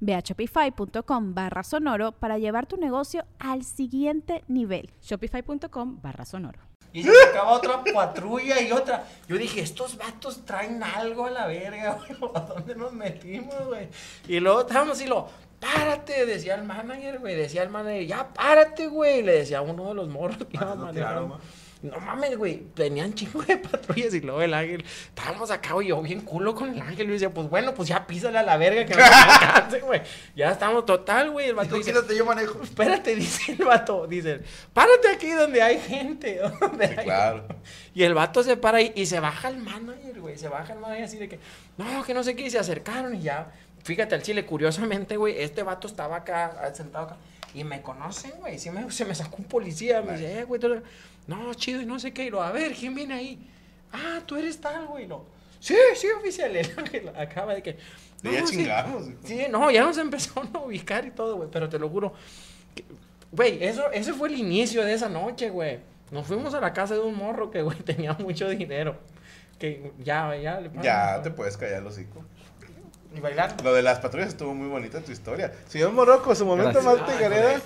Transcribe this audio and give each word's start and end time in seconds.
Ve 0.00 0.14
a 0.14 0.20
shopify.com 0.20 1.34
barra 1.34 1.62
sonoro 1.62 2.12
para 2.12 2.38
llevar 2.38 2.66
tu 2.66 2.76
negocio 2.76 3.24
al 3.38 3.64
siguiente 3.64 4.44
nivel. 4.48 4.90
Shopify.com 5.02 6.00
barra 6.02 6.24
sonoro. 6.24 6.60
Y 6.92 7.02
se 7.02 7.10
acaba 7.30 7.50
otra 7.50 7.82
patrulla 7.84 8.60
y 8.60 8.72
otra. 8.72 9.04
Yo 9.28 9.36
dije, 9.36 9.60
estos 9.60 9.96
vatos 9.98 10.44
traen 10.44 10.82
algo 10.82 11.26
a 11.26 11.30
la 11.30 11.46
verga, 11.46 11.98
güey. 12.18 12.32
¿A 12.34 12.40
dónde 12.40 12.74
nos 12.74 12.92
metimos, 12.92 13.66
güey? 13.66 13.88
Y 14.26 14.40
luego 14.40 14.62
estábamos 14.62 15.00
y 15.02 15.06
lo, 15.06 15.28
párate, 15.60 16.24
decía 16.24 16.54
el 16.54 16.64
manager, 16.64 17.18
güey. 17.18 17.36
Decía 17.36 17.62
el 17.62 17.68
manager, 17.68 18.06
ya 18.06 18.32
párate, 18.32 18.86
güey. 18.86 19.22
Le 19.22 19.32
decía 19.32 19.58
a 19.58 19.62
uno 19.62 19.88
de 19.88 19.94
los 19.94 20.08
morros 20.08 20.38
que 20.38 20.56
iba 20.56 20.74
manejando. 20.74 21.38
No 21.80 22.00
mames, 22.00 22.36
güey, 22.36 22.64
tenían 22.74 23.14
chingo 23.14 23.40
de 23.42 23.56
patrullas 23.56 24.12
y 24.12 24.20
luego 24.20 24.42
el 24.42 24.52
ángel, 24.52 24.84
estábamos 25.10 25.48
acá, 25.52 25.74
güey, 25.74 25.86
yo 25.86 26.02
bien 26.02 26.22
culo 26.22 26.52
con 26.52 26.70
el 26.74 26.82
ángel, 26.82 27.08
y 27.08 27.12
decía, 27.12 27.32
pues 27.32 27.48
bueno, 27.48 27.72
pues 27.72 27.88
ya 27.88 28.04
písale 28.04 28.36
a 28.36 28.42
la 28.42 28.56
verga 28.56 28.84
que 28.84 28.94
no 28.96 29.04
alcance, 29.04 29.78
güey. 29.80 30.02
Ya 30.34 30.50
estamos 30.50 30.84
total, 30.86 31.30
güey. 31.30 31.50
El 31.50 31.54
vato 31.54 31.76
dice, 31.76 31.92
yo 32.16 32.24
manejo. 32.26 32.60
Espérate, 32.64 33.14
dice 33.14 33.52
el 33.52 33.64
vato, 33.64 34.08
dice, 34.08 34.40
párate 34.72 35.08
aquí 35.08 35.30
donde 35.30 35.62
hay 35.62 35.78
gente, 35.78 36.40
donde 36.60 36.88
Sí, 36.88 36.94
hay- 36.98 37.04
claro. 37.04 37.46
Y 37.94 38.02
el 38.02 38.14
vato 38.14 38.42
se 38.42 38.56
para 38.56 38.78
ahí 38.78 38.92
y 38.96 39.06
se 39.06 39.20
baja 39.20 39.48
el 39.48 39.58
manager, 39.58 40.20
güey, 40.20 40.36
se 40.36 40.48
baja 40.48 40.72
el 40.72 40.80
manager 40.80 41.04
así 41.04 41.16
de 41.18 41.28
que, 41.28 41.38
no, 41.76 42.02
que 42.02 42.12
no 42.12 42.24
sé 42.24 42.34
qué, 42.34 42.42
y 42.46 42.50
se 42.50 42.58
acercaron 42.58 43.14
y 43.14 43.20
ya. 43.22 43.52
Fíjate 43.84 44.16
al 44.16 44.22
chile, 44.22 44.44
curiosamente, 44.44 45.16
güey, 45.16 45.40
este 45.40 45.62
vato 45.62 45.86
estaba 45.86 46.16
acá, 46.16 46.72
sentado 46.74 47.04
acá, 47.06 47.16
y 47.54 47.62
me 47.62 47.80
conocen, 47.82 48.32
güey, 48.40 48.58
sí 48.58 48.68
me, 48.70 48.90
se 48.90 49.04
me 49.04 49.14
sacó 49.14 49.36
un 49.38 49.44
policía, 49.44 50.02
me 50.02 50.12
dice, 50.14 50.40
eh, 50.40 50.44
güey, 50.44 50.60
tú- 50.60 50.82
no, 51.28 51.54
chido, 51.54 51.80
y 51.80 51.86
no 51.86 52.00
sé 52.00 52.12
qué, 52.12 52.24
y 52.24 52.30
lo, 52.30 52.42
a 52.42 52.50
ver, 52.50 52.72
¿quién 52.72 52.94
viene 52.94 53.14
ahí? 53.14 53.48
Ah, 53.92 54.20
tú 54.26 54.36
eres 54.36 54.60
tal, 54.60 54.86
güey, 54.86 55.06
no. 55.06 55.24
Sí, 55.60 55.76
sí, 55.94 56.08
oficial, 56.18 56.54
el 56.56 56.70
ángel 56.76 57.08
acaba 57.16 57.54
de 57.54 57.62
que... 57.62 57.78
Ya 58.22 58.40
"No, 58.40 58.46
sí". 58.48 58.56
chingamos. 58.56 59.04
Sí, 59.24 59.46
no, 59.48 59.70
ya 59.70 59.84
nos 59.84 59.96
empezó 59.98 60.40
a 60.52 60.58
ubicar 60.58 61.04
y 61.06 61.12
todo, 61.12 61.36
güey, 61.36 61.48
pero 61.52 61.68
te 61.68 61.78
lo 61.78 61.88
juro, 61.88 62.12
que- 62.74 62.84
güey, 63.30 63.62
eso, 63.62 63.90
ese 63.92 64.12
fue 64.12 64.28
el 64.28 64.36
inicio 64.38 64.84
de 64.84 64.94
esa 64.94 65.08
noche, 65.08 65.50
güey. 65.50 65.78
Nos 66.10 66.26
fuimos 66.26 66.54
a 66.54 66.60
la 66.60 66.72
casa 66.72 66.94
de 66.94 67.00
un 67.00 67.14
morro 67.16 67.50
que, 67.50 67.62
güey, 67.62 67.76
tenía 67.84 68.14
mucho 68.14 68.48
dinero. 68.48 68.96
Que 69.58 69.92
ya, 69.98 70.34
ya 70.36 70.60
le 70.60 70.70
Ya 70.82 71.20
te 71.22 71.30
puedes 71.30 71.56
callar 71.56 71.78
el 71.80 71.86
hocico. 71.86 72.24
Y 73.14 73.20
bailar. 73.20 73.56
Lo 73.64 73.74
de 73.74 73.82
las 73.82 73.98
patrullas 73.98 74.28
estuvo 74.28 74.54
muy 74.54 74.68
bonita 74.68 75.00
tu 75.00 75.10
historia. 75.12 75.52
Señor 75.66 75.92
Morocco, 75.92 76.34
su 76.34 76.44
momento 76.46 76.80
más 76.82 77.04
tigareda. 77.06 77.60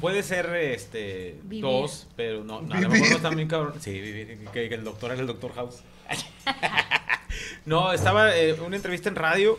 Puede 0.00 0.22
ser 0.22 0.46
este 0.56 1.38
Vivir. 1.44 1.62
dos, 1.62 2.08
pero 2.16 2.42
no, 2.44 2.60
no, 2.62 2.74
a 2.74 2.80
lo 2.80 2.88
mejor 2.88 3.10
no 3.10 3.16
está 3.16 3.28
bien 3.30 3.48
cabrón. 3.48 3.74
Sí, 3.80 3.92
vivir, 3.92 4.46
que, 4.52 4.68
que 4.68 4.74
el 4.74 4.84
doctor 4.84 5.12
era 5.12 5.20
el 5.20 5.26
doctor 5.26 5.52
House. 5.54 5.82
no, 7.66 7.92
estaba 7.92 8.36
eh, 8.36 8.54
una 8.60 8.76
entrevista 8.76 9.08
en 9.08 9.16
radio 9.16 9.58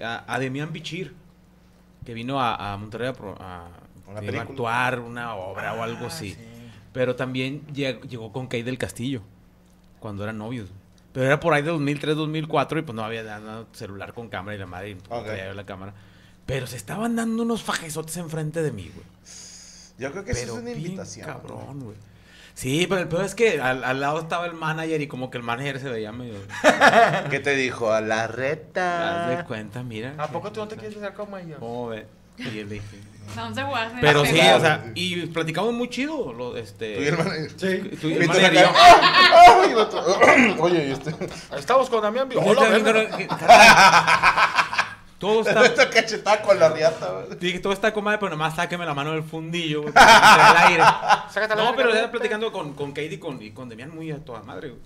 a, 0.00 0.24
a 0.32 0.38
Demian 0.38 0.72
Bichir, 0.72 1.14
que 2.04 2.14
vino 2.14 2.40
a, 2.40 2.72
a 2.72 2.76
Monterrey 2.76 3.08
a, 3.40 3.68
actuar 4.40 5.00
una 5.00 5.34
obra 5.34 5.74
o 5.74 5.82
algo 5.82 6.04
Ah, 6.04 6.08
así. 6.08 6.30
sí. 6.34 6.38
Pero 6.92 7.16
también 7.16 7.66
lleg- 7.68 8.02
llegó 8.08 8.32
con 8.32 8.46
Kay 8.46 8.62
del 8.62 8.78
Castillo, 8.78 9.22
cuando 10.00 10.22
eran 10.24 10.38
novios. 10.38 10.68
Pero 11.12 11.26
era 11.26 11.38
por 11.40 11.54
ahí 11.54 11.62
de 11.62 11.70
2003, 11.70 12.16
2004 12.16 12.78
y 12.80 12.82
pues 12.82 12.94
no 12.96 13.04
había 13.04 13.22
nada, 13.22 13.66
celular 13.72 14.14
con 14.14 14.28
cámara 14.28 14.56
y 14.56 14.58
la 14.58 14.66
madre 14.66 14.90
y 14.90 14.94
no 14.94 15.00
Ok. 15.10 15.24
traía 15.26 15.52
la 15.54 15.64
cámara. 15.66 15.94
Pero 16.46 16.66
se 16.66 16.76
estaban 16.76 17.16
dando 17.16 17.42
unos 17.42 17.62
fajezotes 17.62 18.16
enfrente 18.16 18.62
de 18.62 18.70
mí, 18.72 18.90
güey. 18.94 19.06
Yo 19.98 20.10
creo 20.10 20.24
que 20.24 20.32
eso 20.32 20.40
Pero 20.42 20.54
es 20.54 20.60
una 20.62 20.70
invitación. 20.70 21.26
cabrón, 21.26 21.80
güey. 21.80 21.96
Sí, 22.54 22.86
pero 22.88 23.00
el 23.00 23.08
peor 23.08 23.24
es 23.24 23.34
que 23.34 23.60
al, 23.60 23.82
al 23.82 24.00
lado 24.00 24.20
estaba 24.20 24.46
el 24.46 24.54
manager 24.54 25.00
y 25.00 25.08
como 25.08 25.28
que 25.28 25.38
el 25.38 25.42
manager 25.44 25.80
se 25.80 25.88
veía 25.88 26.12
medio... 26.12 26.34
¿Qué 27.30 27.40
te 27.40 27.56
dijo? 27.56 27.92
A 27.92 28.00
la 28.00 28.24
Haz 28.24 28.30
de 28.30 28.36
reta. 28.36 29.44
cuenta, 29.48 29.82
mira. 29.82 30.14
¿A 30.18 30.28
poco 30.28 30.52
tú 30.52 30.60
no 30.60 30.68
te 30.68 30.76
quieres 30.76 30.96
hacer 30.96 31.14
como 31.14 31.36
ellos? 31.36 31.58
¿Cómo 31.58 31.88
ve? 31.88 32.06
Y 32.38 32.58
él 32.60 32.68
dije... 32.68 33.00
Vamos 33.34 33.56
a 33.58 33.64
jugar. 33.64 33.92
Pero 34.00 34.24
sí, 34.24 34.38
o 34.38 34.60
sea, 34.60 34.84
y 34.94 35.26
platicamos 35.26 35.72
muy 35.72 35.88
chido, 35.88 36.32
lo, 36.32 36.56
este... 36.56 36.94
Tú 36.96 37.02
y 37.02 37.06
el 37.06 37.16
manager. 37.16 37.50
Sí. 37.56 37.96
tú 38.00 38.08
y 38.08 38.12
el 38.12 38.26
manager 38.28 38.54
y 38.54 38.56
yo. 38.58 38.72
Oye, 40.62 40.88
y 40.88 40.90
este. 40.92 41.14
Estamos 41.56 41.88
con 41.88 42.02
Damián 42.02 42.28
Hola, 42.36 42.68
Todo 45.24 45.40
está... 45.40 45.64
Esta 45.64 45.88
cachetada 45.88 46.42
con 46.42 46.60
la 46.60 46.68
riata, 46.68 47.10
güey. 47.10 47.38
Dije, 47.38 47.58
todo 47.58 47.72
está 47.72 47.94
comadre, 47.94 48.18
pero 48.18 48.28
nomás 48.28 48.56
sáqueme 48.56 48.84
la 48.84 48.92
mano 48.92 49.12
del 49.12 49.22
fundillo, 49.22 49.80
güey, 49.80 49.94
al 49.96 50.56
aire. 50.68 50.82
No, 51.56 51.74
pero 51.74 51.88
estaba 51.88 52.10
platicando 52.10 52.52
con, 52.52 52.74
con 52.74 52.92
Katie 52.92 53.14
y 53.14 53.18
con, 53.18 53.40
y 53.40 53.50
con 53.52 53.70
Demian 53.70 53.94
muy 53.94 54.10
a 54.10 54.22
toda 54.22 54.42
madre, 54.42 54.68
güey. 54.68 54.82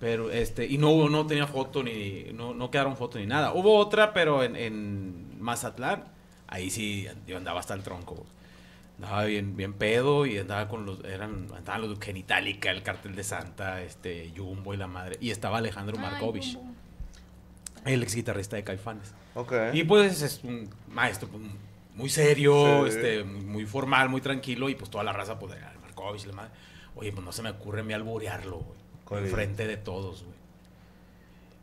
Pero, 0.00 0.30
este, 0.30 0.64
y 0.64 0.78
no 0.78 0.88
hubo, 0.88 1.10
no 1.10 1.26
tenía 1.26 1.46
foto 1.46 1.82
ni, 1.82 2.30
no, 2.32 2.54
no 2.54 2.70
quedaron 2.70 2.96
foto 2.96 3.18
ni 3.18 3.26
nada. 3.26 3.52
Hubo 3.52 3.76
otra, 3.76 4.14
pero 4.14 4.42
en, 4.42 4.56
en 4.56 5.38
Mazatlán, 5.38 6.04
ahí 6.46 6.70
sí, 6.70 7.06
yo 7.26 7.36
andaba 7.36 7.60
hasta 7.60 7.74
el 7.74 7.82
tronco, 7.82 8.14
güey. 8.14 8.28
Andaba 8.96 9.24
bien, 9.24 9.54
bien 9.54 9.74
pedo 9.74 10.24
y 10.24 10.38
andaba 10.38 10.66
con 10.66 10.86
los, 10.86 11.04
eran, 11.04 11.48
andaban 11.54 11.82
los 11.82 11.98
de 11.98 12.06
Genitalica, 12.06 12.70
el 12.70 12.82
cartel 12.82 13.14
de 13.14 13.24
Santa, 13.24 13.82
este, 13.82 14.32
Jumbo 14.34 14.72
y 14.72 14.78
la 14.78 14.86
madre. 14.86 15.18
Y 15.20 15.30
estaba 15.30 15.58
Alejandro 15.58 15.98
Markovich, 15.98 16.58
el 17.84 18.02
ex 18.02 18.14
guitarrista 18.14 18.56
de 18.56 18.64
Caifanes. 18.64 19.12
Y 19.74 19.84
pues 19.84 20.22
es 20.22 20.40
un 20.44 20.70
maestro 20.88 21.28
pues, 21.28 21.42
muy 21.96 22.08
serio, 22.08 22.82
Sí. 22.84 22.90
este, 22.96 23.24
muy, 23.24 23.66
formal, 23.66 24.08
muy 24.08 24.20
tranquilo. 24.20 24.68
Y 24.68 24.74
pues 24.74 24.90
toda 24.90 25.04
la 25.04 25.12
raza, 25.12 25.38
pues, 25.38 25.54
era 25.56 25.74
Markovich, 25.82 26.26
la 26.26 26.32
madre. 26.32 26.50
Oye, 26.96 27.10
pues 27.12 27.24
no 27.24 27.32
se 27.32 27.42
me 27.42 27.50
ocurre 27.50 27.80
a 27.80 27.84
mí 27.84 27.92
alborearlo, 27.92 28.58
güey. 28.58 28.78
¿Cuál 29.04 29.20
En 29.20 29.26
es? 29.26 29.32
frente 29.32 29.66
de 29.66 29.76
todos, 29.76 30.22
güey. 30.22 30.34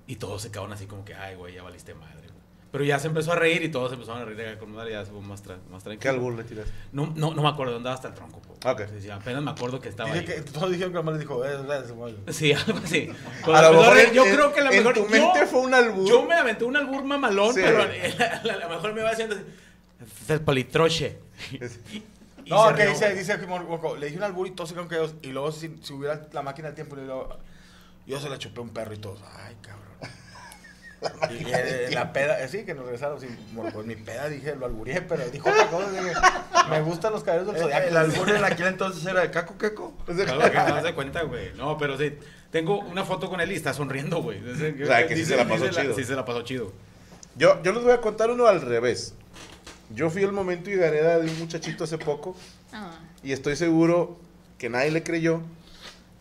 Y 0.07 0.17
todos 0.17 0.41
se 0.41 0.51
quedaron 0.51 0.73
así 0.73 0.85
como 0.87 1.05
que, 1.05 1.13
ay, 1.15 1.35
güey, 1.35 1.53
ya 1.55 1.63
valiste 1.63 1.93
madre. 1.93 2.20
Pero 2.71 2.85
ya 2.85 2.99
se 2.99 3.07
empezó 3.07 3.33
a 3.33 3.35
reír 3.35 3.61
y 3.63 3.69
todos 3.69 3.91
empezaron 3.91 4.21
a 4.21 4.25
reír 4.25 4.57
con 4.57 4.71
madre, 4.71 4.91
ya 4.93 5.03
se 5.03 5.11
fue 5.11 5.19
más, 5.19 5.43
tra- 5.43 5.57
más 5.69 5.83
¿Qué 5.83 5.89
tranquilo. 5.89 6.13
albur 6.13 6.33
le 6.35 6.43
tiras? 6.45 6.67
No, 6.93 7.11
no, 7.17 7.33
no 7.33 7.41
me 7.43 7.49
acuerdo, 7.49 7.75
andaba 7.75 7.95
hasta 7.95 8.07
el 8.07 8.13
tronco, 8.13 8.39
po. 8.41 8.53
Ok. 8.69 8.83
Sí, 8.93 9.01
sí, 9.01 9.09
apenas 9.09 9.43
me 9.43 9.51
acuerdo 9.51 9.81
que 9.81 9.89
estaba 9.89 10.09
Dice 10.13 10.19
ahí. 10.35 10.43
que 10.43 10.51
todos 10.51 10.71
dijeron 10.71 10.93
que 11.05 11.11
le 11.11 11.17
dijo, 11.19 11.43
eh, 11.43 11.49
es 11.53 11.83
ese 11.83 11.91
güey. 11.91 12.15
Sí, 12.29 12.53
algo 12.67 12.79
así. 12.81 13.09
A 13.43 13.61
lo 13.63 13.73
mejor 13.73 13.93
reír, 13.93 14.11
yo 14.13 14.25
en- 14.25 14.35
creo 14.35 14.53
que 14.53 14.61
a 14.61 14.63
lo 14.63 14.71
en 14.71 14.77
mejor 14.77 14.93
tu 14.93 15.01
yo- 15.01 15.09
mente 15.09 15.45
fue 15.47 15.59
un 15.59 15.73
albur. 15.73 16.07
Yo 16.07 16.23
me 16.25 16.33
aventé 16.35 16.63
un 16.63 16.77
albur 16.77 17.03
mamalón, 17.03 17.53
Sí. 17.53 17.59
pero 17.61 17.81
a 17.81 18.57
lo 18.57 18.69
mejor 18.69 18.93
me 18.93 19.01
iba 19.01 19.09
haciendo 19.09 19.35
así. 19.35 19.43
"Es 20.23 20.29
el 20.29 20.41
y 22.45 22.49
No, 22.49 22.73
que 22.73 22.83
rió. 22.83 22.91
dice, 22.91 23.13
dice 23.15 23.37
que 23.37 23.45
le 23.97 24.05
dije 24.05 24.17
un 24.17 24.23
albur 24.23 24.47
y 24.47 24.51
todos 24.51 24.69
se 24.69 24.75
quedaron 24.75 24.87
callados. 24.89 25.15
Y 25.21 25.27
luego, 25.27 25.51
si, 25.51 25.77
si 25.83 25.91
hubiera 25.93 26.25
la 26.31 26.41
máquina 26.41 26.69
del 26.69 26.75
tiempo, 26.75 26.95
le 26.95 27.01
digo, 27.03 27.37
yo 28.07 28.19
se 28.19 28.29
la 28.29 28.37
chupé 28.39 28.59
a 28.59 28.63
un 28.63 28.69
perro 28.69 28.93
y 28.93 28.97
todos, 28.97 29.19
ay, 29.37 29.57
cabrón. 29.61 29.91
Y 31.31 31.43
eh, 31.53 31.89
la 31.93 32.13
peda, 32.13 32.41
eh, 32.43 32.47
sí, 32.47 32.63
que 32.63 32.73
nos 32.73 32.83
regresaron. 32.85 33.19
Sí, 33.19 33.27
Morco, 33.53 33.81
en 33.81 33.87
mi 33.87 33.95
peda 33.95 34.29
dije, 34.29 34.55
lo 34.55 34.65
alburié, 34.67 35.01
pero 35.01 35.27
dijo 35.29 35.49
otra 35.49 35.67
cosa. 35.67 35.89
dije, 35.91 36.13
me 36.69 36.81
gustan 36.81 37.11
los 37.13 37.23
caballeros 37.23 37.53
del 37.53 37.63
zodiaco. 37.63 37.87
El 37.87 37.97
albur 37.97 38.29
en 38.29 38.43
aquel 38.43 38.67
entonces 38.67 39.05
era 39.05 39.21
de 39.21 39.31
Caco 39.31 39.57
Queco. 39.57 39.93
Claro 40.05 40.51
que 40.51 40.57
no 40.73 40.81
se 40.83 40.93
cuenta, 40.93 41.23
güey. 41.23 41.53
No, 41.55 41.77
pero 41.77 41.97
sí. 41.97 42.13
Tengo 42.51 42.79
una 42.79 43.05
foto 43.05 43.29
con 43.29 43.39
él 43.41 43.51
y 43.51 43.55
está 43.55 43.73
sonriendo, 43.73 44.21
güey. 44.21 44.39
O 44.49 44.85
sea, 44.85 45.07
que 45.07 45.15
sí 45.15 45.25
se 45.25 45.37
la 45.37 45.47
pasó 45.47 45.69
chido. 45.69 45.95
Sí, 45.95 46.03
se 46.03 46.15
la 46.15 46.25
pasó 46.25 46.41
chido. 46.43 46.71
Yo, 47.37 47.61
yo 47.63 47.71
les 47.71 47.81
voy 47.83 47.93
a 47.93 48.01
contar 48.01 48.29
uno 48.29 48.45
al 48.47 48.61
revés. 48.61 49.13
Yo 49.93 50.09
fui 50.09 50.23
el 50.23 50.31
momento 50.33 50.69
y 50.69 50.75
gareda 50.75 51.17
de 51.19 51.29
un 51.29 51.39
muchachito 51.39 51.83
hace 51.85 51.97
poco 51.97 52.35
y 53.23 53.31
estoy 53.33 53.55
seguro 53.55 54.17
que 54.57 54.69
nadie 54.69 54.91
le 54.91 55.01
creyó 55.03 55.41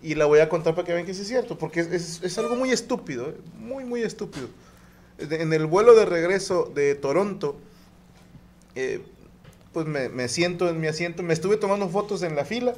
y 0.03 0.15
la 0.15 0.25
voy 0.25 0.41
a 0.41 0.49
contar 0.49 0.75
para 0.75 0.87
que 0.87 0.93
vean 0.95 1.05
que 1.07 1.15
sí 1.15 1.23
es 1.23 1.29
cierto, 1.29 1.59
porque 1.59 1.81
es, 1.81 1.87
es- 1.89 2.23
es 2.23 2.39
algo 2.39 2.57
muy 2.57 2.71
estúpido, 2.71 3.29
¿eh? 3.31 3.37
muy, 3.59 3.85
muy 3.85 4.03
estúpido. 4.03 4.49
En 5.21 5.53
el 5.53 5.67
vuelo 5.67 5.95
de 5.95 6.07
regreso 6.07 6.71
de 6.75 6.95
Toronto, 6.95 7.57
eh, 8.75 9.03
pues 9.73 9.87
me, 9.87 10.09
me 10.09 10.29
siento 10.29 10.69
en 10.69 10.81
mi 10.81 10.87
asiento, 10.87 11.23
me 11.23 11.35
estuve 11.35 11.57
tomando 11.57 11.89
fotos 11.89 12.23
en 12.23 12.37
la 12.37 12.45
fila 12.45 12.75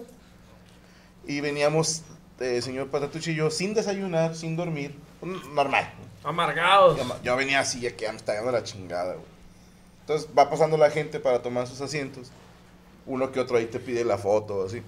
y 1.27 1.41
veníamos 1.41 2.03
eh, 2.43 2.61
señor 2.61 2.89
Patatucci 2.89 3.31
y 3.31 3.35
yo, 3.37 3.51
sin 3.51 3.73
desayunar, 3.73 4.35
sin 4.35 4.57
dormir, 4.57 4.99
normal. 5.55 5.89
Amargados. 6.25 6.99
Yo, 6.99 7.23
yo 7.23 7.37
venía 7.37 7.61
así, 7.61 7.81
ya 7.81 7.95
que 7.95 8.09
me 8.09 8.17
está 8.17 8.35
dando 8.35 8.51
la 8.51 8.65
chingada, 8.65 9.15
güey. 9.15 9.27
Entonces 10.01 10.29
va 10.37 10.51
pasando 10.51 10.77
la 10.77 10.91
gente 10.91 11.21
para 11.21 11.41
tomar 11.41 11.69
sus 11.69 11.81
asientos. 11.81 12.33
Uno 13.07 13.31
que 13.31 13.39
otro 13.39 13.57
ahí 13.57 13.67
te 13.67 13.79
pide 13.79 14.05
la 14.05 14.19
foto, 14.19 14.65
así. 14.65 14.83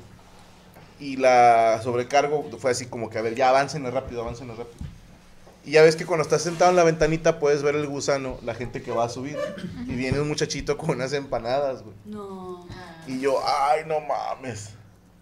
Y 0.99 1.17
la 1.17 1.81
sobrecargo 1.83 2.45
fue 2.59 2.73
así 2.73 2.87
como 2.87 3.09
que, 3.09 3.19
a 3.19 3.23
ver, 3.23 3.37
ya 3.37 3.51
avancen 3.51 3.91
rápido, 3.91 4.23
avancen 4.23 4.49
rápido. 4.49 4.69
Y 5.67 5.73
ya 5.73 5.83
ves 5.83 5.97
que 5.97 6.05
cuando 6.05 6.23
estás 6.23 6.43
sentado 6.43 6.71
en 6.71 6.77
la 6.77 6.85
ventanita 6.85 7.39
puedes 7.39 7.63
ver 7.63 7.75
el 7.75 7.87
gusano, 7.87 8.39
la 8.43 8.55
gente 8.55 8.83
que 8.83 8.91
va 8.91 9.05
a 9.05 9.09
subir. 9.09 9.39
Y 9.87 9.95
viene 9.95 10.21
un 10.21 10.29
muchachito 10.29 10.77
con 10.77 10.91
unas 10.91 11.13
empanadas, 11.15 11.83
güey. 11.83 11.97
No. 12.05 12.67
Y 13.07 13.21
yo, 13.21 13.41
ay, 13.47 13.83
no 13.87 14.01
mames. 14.01 14.71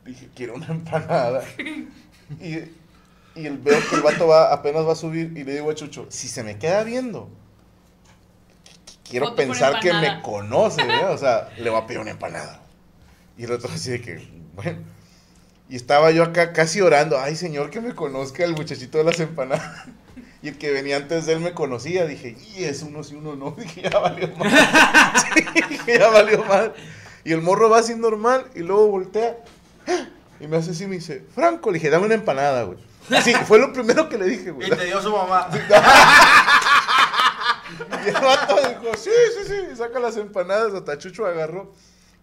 Dije, 0.05 0.29
quiero 0.35 0.55
una 0.55 0.67
empanada. 0.67 1.45
y, 2.41 2.59
y 3.35 3.47
el, 3.47 3.59
veo 3.59 3.79
que 3.89 3.97
el 3.97 4.03
vato 4.03 4.27
va, 4.27 4.53
apenas 4.53 4.87
va 4.87 4.93
a 4.93 4.97
subir 4.97 5.33
y 5.37 5.45
le 5.45 5.55
digo 5.55 5.71
a 5.71 5.75
Chucho, 5.75 6.07
si 6.11 6.29
se 6.29 6.43
me 6.43 6.59
queda 6.59 6.83
viendo, 6.83 7.31
quiero 9.09 9.35
pensar 9.35 9.81
que 9.81 9.93
me 9.93 10.21
conoce, 10.23 10.83
¿eh? 10.83 11.05
O 11.05 11.19
sea, 11.19 11.51
le 11.59 11.71
voy 11.71 11.81
a 11.81 11.87
pedir 11.87 12.01
una 12.01 12.11
empanada. 12.11 12.63
Y 13.39 13.45
el 13.45 13.53
otro 13.53 13.71
así 13.73 13.91
de 13.91 14.01
que, 14.01 14.29
bueno. 14.55 14.81
Y 15.69 15.77
estaba 15.77 16.11
yo 16.11 16.25
acá 16.25 16.53
casi 16.53 16.81
orando, 16.83 17.19
ay 17.19 17.35
señor, 17.35 17.71
que 17.71 17.81
me 17.81 17.95
conozca 17.95 18.45
el 18.45 18.53
muchachito 18.53 18.99
de 18.99 19.05
las 19.05 19.21
empanadas. 19.21 19.87
Y 20.43 20.49
el 20.49 20.59
que 20.59 20.73
venía 20.73 20.97
antes 20.97 21.27
de 21.27 21.35
él 21.35 21.41
me 21.41 21.55
conocía, 21.55 22.05
dije, 22.05 22.37
y 22.57 22.65
es 22.65 22.83
uno 22.83 23.05
sí, 23.05 23.15
uno 23.15 23.37
no, 23.37 23.51
dije, 23.59 23.83
ya 23.83 23.99
valió 23.99 24.29
mal. 24.37 24.51
Sí, 25.35 25.45
dije, 25.69 25.99
ya 25.99 26.09
valió 26.09 26.45
mal. 26.45 26.75
Y 27.25 27.33
el 27.33 27.43
morro 27.43 27.71
va 27.71 27.79
así 27.79 27.95
normal 27.95 28.47
y 28.55 28.61
luego 28.61 28.89
voltea 28.89 29.37
y 30.41 30.49
me 30.49 30.57
hace 30.57 30.73
así 30.73 30.85
y 30.85 30.87
me 30.89 30.97
dice, 30.97 31.25
Franco, 31.35 31.71
le 31.71 31.75
dije, 31.75 31.89
dame 31.89 32.07
una 32.07 32.15
empanada, 32.15 32.65
güey. 32.65 32.79
Así, 33.11 33.33
fue 33.47 33.61
lo 33.61 33.73
primero 33.73 34.09
que 34.09 34.19
le 34.19 34.27
dije, 34.27 34.51
güey. 34.51 34.67
Y 34.67 34.71
te 34.71 34.85
dio 34.87 35.01
su 35.01 35.13
mamá. 35.13 35.49
Y 38.05 38.09
el 38.09 38.15
vato 38.15 38.57
dijo, 38.57 38.97
sí, 38.97 39.11
sí, 39.11 39.45
sí, 39.47 39.55
y 39.73 39.77
saca 39.77 39.99
las 39.99 40.17
empanadas, 40.17 40.75
hasta 40.75 40.99
Chucho 40.99 41.25
agarró. 41.25 41.73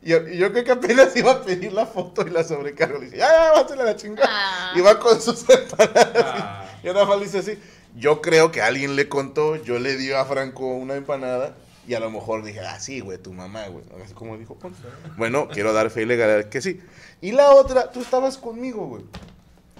Y, 0.01 0.13
y 0.13 0.37
yo 0.37 0.51
creo 0.51 0.63
que 0.63 0.71
apenas 0.71 1.15
iba 1.15 1.31
a 1.31 1.41
pedir 1.41 1.73
la 1.73 1.85
foto 1.85 2.25
y 2.27 2.29
la 2.29 2.43
sobrecargo. 2.43 2.99
Le 2.99 3.05
dije, 3.05 3.17
ya, 3.17 3.29
ya, 3.29 3.51
bátela 3.53 3.85
la 3.85 3.95
chingada. 3.95 4.29
Ah. 4.29 4.73
Y 4.75 4.81
va 4.81 4.99
con 4.99 5.19
sus 5.19 5.49
empanadas. 5.49 6.17
Ah. 6.23 6.65
Y, 6.83 6.89
y 6.89 6.93
nada 6.93 7.05
más 7.05 7.17
le 7.17 7.25
dice 7.25 7.39
así. 7.39 7.57
Yo 7.95 8.21
creo 8.21 8.51
que 8.51 8.61
alguien 8.61 8.95
le 8.95 9.09
contó, 9.09 9.55
yo 9.55 9.79
le 9.79 9.97
di 9.97 10.11
a 10.11 10.23
Franco 10.25 10.67
una 10.67 10.95
empanada. 10.95 11.55
Y 11.87 11.95
a 11.95 11.99
lo 11.99 12.11
mejor 12.11 12.43
dije, 12.43 12.59
ah, 12.59 12.79
sí, 12.79 12.99
güey, 12.99 13.17
tu 13.17 13.33
mamá, 13.33 13.67
güey. 13.67 13.83
Así 14.03 14.13
como 14.13 14.37
dijo 14.37 14.53
Ponce. 14.55 14.79
Bueno, 15.17 15.47
quiero 15.47 15.73
dar 15.73 15.89
fe 15.89 16.03
y 16.03 16.05
legal 16.05 16.47
que 16.49 16.61
sí. 16.61 16.79
Y 17.19 17.31
la 17.31 17.49
otra, 17.51 17.91
tú 17.91 18.01
estabas 18.01 18.37
conmigo, 18.37 18.85
güey. 18.85 19.03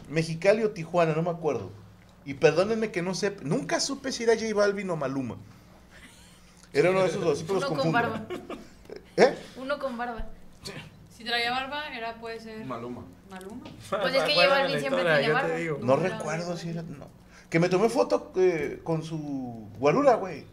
Mexicali 0.10 0.64
o 0.64 0.72
Tijuana, 0.72 1.14
no 1.14 1.22
me 1.22 1.30
acuerdo. 1.30 1.70
Y 2.26 2.34
perdónenme 2.34 2.90
que 2.90 3.04
no 3.04 3.14
sé, 3.14 3.36
nunca 3.44 3.80
supe 3.80 4.12
si 4.12 4.24
era 4.24 4.34
J 4.34 4.54
Balvin 4.56 4.90
o 4.90 4.96
Maluma. 4.96 5.38
Era 6.74 6.90
uno 6.90 7.02
de 7.02 7.10
esos 7.10 7.24
dos, 7.24 7.38
siempre 7.38 7.56
los 7.56 7.64
Uno 7.66 7.70
con 7.70 7.92
confundo. 7.92 8.10
barba. 8.10 8.28
¿Eh? 9.18 9.38
Uno 9.58 9.80
con 9.80 9.98
barba. 9.98 10.28
Si 11.20 11.26
traía 11.26 11.52
barba, 11.52 11.86
era 11.94 12.16
puede 12.16 12.40
ser 12.40 12.64
Maluma. 12.66 13.04
Maluma. 13.30 13.62
Pues 13.90 14.16
es 14.16 14.24
que 14.24 14.36
Balvin 14.48 14.80
siempre 14.80 15.02
historia, 15.02 15.18
tiene 15.20 15.28
te 15.28 15.32
barba. 15.34 15.56
digo. 15.58 15.80
No 15.82 15.96
recuerdo 15.98 16.56
si 16.56 16.70
era. 16.70 16.82
No. 16.82 17.08
Que 17.50 17.60
me 17.60 17.68
tomé 17.68 17.90
foto 17.90 18.32
eh, 18.38 18.80
con 18.86 19.04
su 19.04 19.68
guarura, 19.78 20.16
güey. 20.16 20.46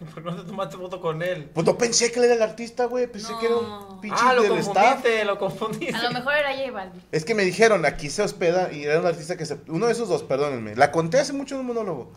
¿Por 0.14 0.24
qué 0.24 0.30
no 0.32 0.36
te 0.42 0.48
tomaste 0.48 0.76
foto 0.76 1.00
con 1.00 1.22
él? 1.22 1.48
Pues 1.54 1.64
no 1.64 1.78
pensé 1.78 2.10
que 2.10 2.18
él 2.18 2.24
era 2.24 2.34
el 2.34 2.42
artista, 2.42 2.86
güey. 2.86 3.06
Pensé 3.06 3.32
que 3.38 3.46
era 3.46 3.54
un 3.54 4.00
pinche 4.00 4.18
Ah, 4.20 4.34
lo 4.34 4.42
del 4.42 4.58
staff. 4.58 4.74
confundiste, 4.96 5.24
lo 5.24 5.38
confundiste. 5.38 5.94
A 5.94 6.02
lo 6.02 6.10
mejor 6.10 6.34
era 6.34 6.56
J 6.56 6.72
Balvin. 6.72 7.02
Es 7.12 7.24
que 7.24 7.36
me 7.36 7.44
dijeron, 7.44 7.86
aquí 7.86 8.10
se 8.10 8.22
hospeda 8.22 8.72
y 8.72 8.82
era 8.82 8.98
un 8.98 9.06
artista 9.06 9.36
que 9.36 9.46
se... 9.46 9.58
Uno 9.68 9.86
de 9.86 9.92
esos 9.92 10.08
dos, 10.08 10.24
perdónenme. 10.24 10.74
La 10.74 10.90
conté 10.90 11.20
hace 11.20 11.32
mucho 11.32 11.54
en 11.54 11.60
un 11.60 11.68
monólogo. 11.68 12.10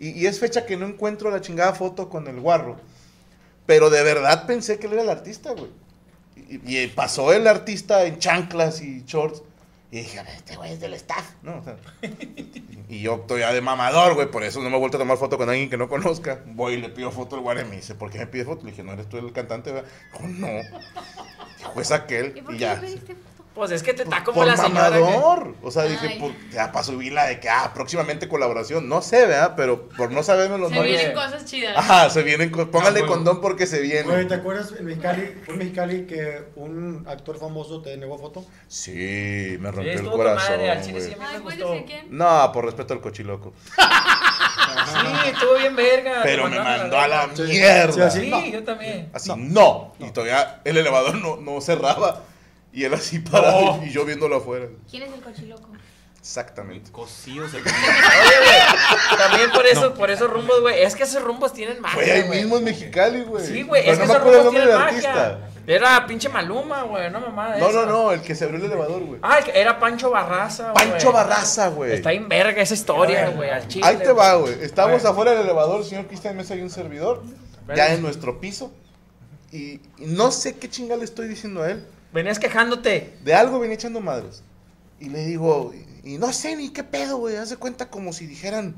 Y, 0.00 0.10
y 0.20 0.26
es 0.26 0.40
fecha 0.40 0.66
que 0.66 0.76
no 0.76 0.84
encuentro 0.86 1.30
la 1.30 1.40
chingada 1.40 1.74
foto 1.74 2.08
con 2.08 2.26
el 2.26 2.40
guarro. 2.40 2.76
Pero 3.66 3.88
de 3.88 4.02
verdad 4.02 4.46
pensé 4.46 4.80
que 4.80 4.88
él 4.88 4.94
era 4.94 5.02
el 5.02 5.10
artista, 5.10 5.52
güey. 5.52 5.70
Y, 6.50 6.86
pasó 6.88 7.32
el 7.32 7.46
artista 7.46 8.04
en 8.04 8.18
chanclas 8.18 8.82
y 8.82 9.04
shorts. 9.06 9.42
Y 9.92 9.98
dije, 9.98 10.20
este 10.36 10.56
güey 10.56 10.72
es 10.72 10.80
del 10.80 10.94
staff, 10.94 11.24
¿no? 11.42 11.58
O 11.58 11.64
sea, 11.64 11.76
y 12.88 13.00
yo 13.00 13.16
estoy 13.16 13.40
ya 13.40 13.52
de 13.52 13.60
mamador, 13.60 14.14
güey, 14.14 14.30
por 14.30 14.42
eso 14.44 14.60
no 14.60 14.70
me 14.70 14.76
he 14.76 14.78
vuelto 14.78 14.96
a 14.96 15.00
tomar 15.00 15.16
foto 15.16 15.36
con 15.36 15.48
alguien 15.48 15.68
que 15.70 15.76
no 15.76 15.88
conozca. 15.88 16.42
Voy 16.46 16.74
y 16.74 16.76
le 16.76 16.88
pido 16.90 17.10
foto 17.10 17.36
al 17.36 17.42
guardia 17.42 17.64
y 17.64 17.68
me 17.68 17.76
dice, 17.76 17.94
¿por 17.94 18.10
qué 18.10 18.18
me 18.18 18.26
pide 18.26 18.44
foto? 18.44 18.64
Le 18.64 18.70
dije, 18.70 18.82
¿no 18.84 18.92
eres 18.92 19.08
tú 19.08 19.18
el 19.18 19.32
cantante? 19.32 19.72
verdad?" 19.72 19.88
Dijo, 20.12 20.28
no. 20.28 20.46
Dijo, 21.58 21.80
es 21.80 21.90
aquel. 21.92 22.36
¿Y 22.36 22.42
por 22.42 22.54
Y 22.54 22.58
qué 22.58 22.62
ya. 22.64 22.74
le 22.74 22.80
pediste? 22.80 23.16
Pues 23.60 23.72
es 23.72 23.82
que 23.82 23.92
te 23.92 24.04
está 24.04 24.24
Por, 24.24 24.32
como 24.32 24.46
la 24.46 24.56
señora. 24.56 24.90
que- 24.90 25.00
mamador. 25.00 25.54
O 25.62 25.70
sea, 25.70 25.82
dije, 25.82 26.16
por, 26.18 26.32
ya 26.50 26.72
para 26.72 26.82
subirla 26.82 27.26
de 27.26 27.40
que, 27.40 27.50
ah, 27.50 27.72
próximamente 27.74 28.26
colaboración. 28.26 28.88
No 28.88 29.02
sé, 29.02 29.26
¿verdad? 29.26 29.52
Pero 29.54 29.86
por 29.90 30.10
no 30.10 30.22
saberme 30.22 30.56
los 30.56 30.70
Se 30.70 30.76
nombres. 30.76 30.96
vienen 30.96 31.14
cosas 31.14 31.44
chidas. 31.44 31.76
Ajá, 31.76 32.08
se 32.08 32.22
vienen. 32.22 32.50
Póngale 32.50 33.00
Ah, 33.00 33.02
bueno. 33.02 33.06
condón 33.08 33.40
porque 33.42 33.66
se 33.66 33.80
Oye, 33.80 34.02
¿te 34.02 34.08
viene. 34.16 34.34
acuerdas 34.34 34.72
en 34.78 34.86
Mexicali, 34.86 35.34
fue 35.44 35.52
en 35.52 35.58
Mexicali 35.58 36.06
que 36.06 36.44
un 36.56 37.04
actor 37.06 37.38
famoso 37.38 37.82
te 37.82 37.94
negó 37.98 38.18
foto? 38.18 38.46
Sí, 38.66 39.58
me 39.60 39.68
Sí, 39.68 39.76
rompió 39.76 39.92
el 39.92 40.10
corazón. 40.10 40.52
madre, 40.56 40.70
al 40.70 40.82
chile 40.82 41.00
sí 41.02 41.12
Ay, 41.20 41.34
me 41.34 41.40
¿puedes 41.42 41.60
gustó. 41.60 41.84
quién? 41.84 42.06
No, 42.16 42.50
por 42.54 42.64
respeto 42.64 42.94
al 42.94 43.02
cochiloco. 43.02 43.52
Sí, 43.66 45.28
estuvo 45.28 45.54
bien 45.56 45.76
verga. 45.76 46.20
Pero 46.22 46.48
me 46.48 46.58
mandó 46.58 46.98
a 46.98 47.08
la 47.08 47.26
mierda. 47.26 48.10
Sí, 48.10 48.20
Sí, 48.22 48.30
No. 48.30 48.46
yo 48.46 48.64
también. 48.64 49.10
Así, 49.12 49.30
no. 49.36 49.92
Y 49.98 50.10
todavía 50.10 50.60
el 50.64 50.78
elevador 50.78 51.16
no, 51.16 51.36
no 51.36 51.60
cerraba. 51.60 52.22
Y 52.72 52.84
él 52.84 52.94
así 52.94 53.18
parado 53.18 53.78
No. 53.78 53.84
y 53.84 53.90
yo 53.90 54.04
viéndolo 54.04 54.36
afuera. 54.36 54.66
¿Quién 54.90 55.02
es 55.04 55.12
el 55.12 55.20
cochiloco? 55.20 55.68
Exactamente. 56.20 56.90
Oye, 56.94 57.40
güey, 57.54 59.18
también 59.18 59.50
por 59.50 59.66
eso, 59.66 59.94
por 59.94 60.10
esos 60.10 60.30
rumbos, 60.30 60.60
güey. 60.60 60.82
Es 60.82 60.94
que 60.94 61.04
esos 61.04 61.22
rumbos 61.22 61.52
tienen 61.54 61.80
magia, 61.80 61.94
Fue 62.02 62.12
ahí 62.12 62.22
güey. 62.22 62.40
mismo 62.40 62.58
en 62.58 62.64
Mexicali, 62.64 63.22
güey. 63.22 63.46
Sí, 63.46 63.62
güey, 63.62 63.88
es 63.88 63.98
que 63.98 64.04
no 64.04 64.06
me 64.06 64.12
esos 64.12 64.16
acuerdo 64.16 64.38
el 64.40 64.44
rumbos 64.44 64.44
nombre 64.44 64.62
tienen 64.62 64.68
del 64.68 64.94
magia. 65.08 65.26
artista. 65.30 65.46
Era 65.66 66.06
pinche 66.06 66.28
Maluma, 66.28 66.82
güey, 66.82 67.10
no 67.10 67.20
mamá 67.20 67.54
de 67.54 67.60
No, 67.60 67.72
no, 67.72 67.86
no, 67.86 68.12
el 68.12 68.20
que 68.22 68.34
se 68.34 68.44
abrió 68.44 68.58
el 68.58 68.66
elevador, 68.66 69.02
güey. 69.02 69.20
Ah, 69.22 69.38
que 69.44 69.58
era 69.58 69.78
Pancho 69.78 70.10
Barraza, 70.10 70.72
güey. 70.72 70.90
Pancho 70.90 71.12
Barraza, 71.12 71.68
güey. 71.68 71.92
Está 71.92 72.12
en 72.12 72.28
verga 72.28 72.60
esa 72.62 72.74
historia, 72.74 73.28
güey, 73.30 73.48
al 73.50 73.66
chile. 73.66 73.86
Ahí 73.86 73.96
te 73.96 74.12
va, 74.12 74.34
güey. 74.34 74.62
Estamos 74.62 75.02
afuera 75.04 75.30
del 75.32 75.40
elevador, 75.42 75.84
señor 75.84 76.06
Cristian 76.06 76.36
Mesa 76.36 76.54
y 76.54 76.60
un 76.60 76.70
servidor. 76.70 77.22
Ya 77.74 77.94
en 77.94 78.02
nuestro 78.02 78.40
piso. 78.40 78.72
Y, 79.52 79.80
y 79.98 80.06
no 80.06 80.30
sé 80.32 80.56
qué 80.58 80.68
chinga 80.68 80.96
le 80.96 81.04
estoy 81.04 81.28
diciendo 81.28 81.62
a 81.62 81.70
él. 81.70 81.86
Venías 82.12 82.38
quejándote. 82.38 83.16
De 83.22 83.34
algo 83.34 83.58
venía 83.60 83.74
echando 83.74 84.00
madres. 84.00 84.42
Y 84.98 85.08
le 85.08 85.24
digo, 85.24 85.72
y, 86.04 86.14
y 86.14 86.18
no 86.18 86.32
sé 86.32 86.56
ni 86.56 86.70
qué 86.70 86.84
pedo, 86.84 87.18
güey. 87.18 87.36
Haz 87.36 87.50
de 87.50 87.56
cuenta 87.56 87.88
como 87.88 88.12
si 88.12 88.26
dijeran 88.26 88.74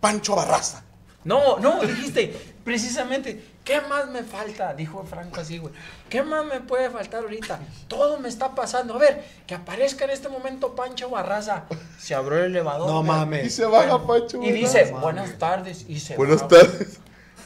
Pancho 0.00 0.34
Barraza. 0.36 0.82
No, 1.24 1.58
no, 1.58 1.80
dijiste, 1.82 2.34
precisamente, 2.64 3.44
¿qué 3.64 3.80
más 3.82 4.08
me 4.08 4.22
falta? 4.22 4.72
Dijo 4.72 5.04
Franco 5.04 5.40
así, 5.40 5.58
güey. 5.58 5.74
¿Qué 6.08 6.22
más 6.22 6.46
me 6.46 6.60
puede 6.60 6.88
faltar 6.90 7.22
ahorita? 7.22 7.58
Todo 7.86 8.18
me 8.18 8.28
está 8.28 8.54
pasando. 8.54 8.94
A 8.94 8.98
ver, 8.98 9.24
que 9.46 9.54
aparezca 9.54 10.04
en 10.04 10.10
este 10.12 10.28
momento 10.28 10.74
Pancho 10.74 11.10
Barraza. 11.10 11.64
Se 11.98 12.14
abrió 12.14 12.38
el 12.38 12.44
elevador. 12.46 12.88
No 12.88 13.02
güey. 13.02 13.04
Y 13.04 13.18
mames. 13.18 13.54
se 13.54 13.66
baja 13.66 14.06
Pancho 14.06 14.40
Y 14.42 14.52
dice, 14.52 14.90
buenas 14.92 15.36
tardes. 15.38 15.84
Y 15.88 15.98
se 16.00 16.16
Buenas 16.16 16.44
va, 16.44 16.48
tardes. 16.48 16.98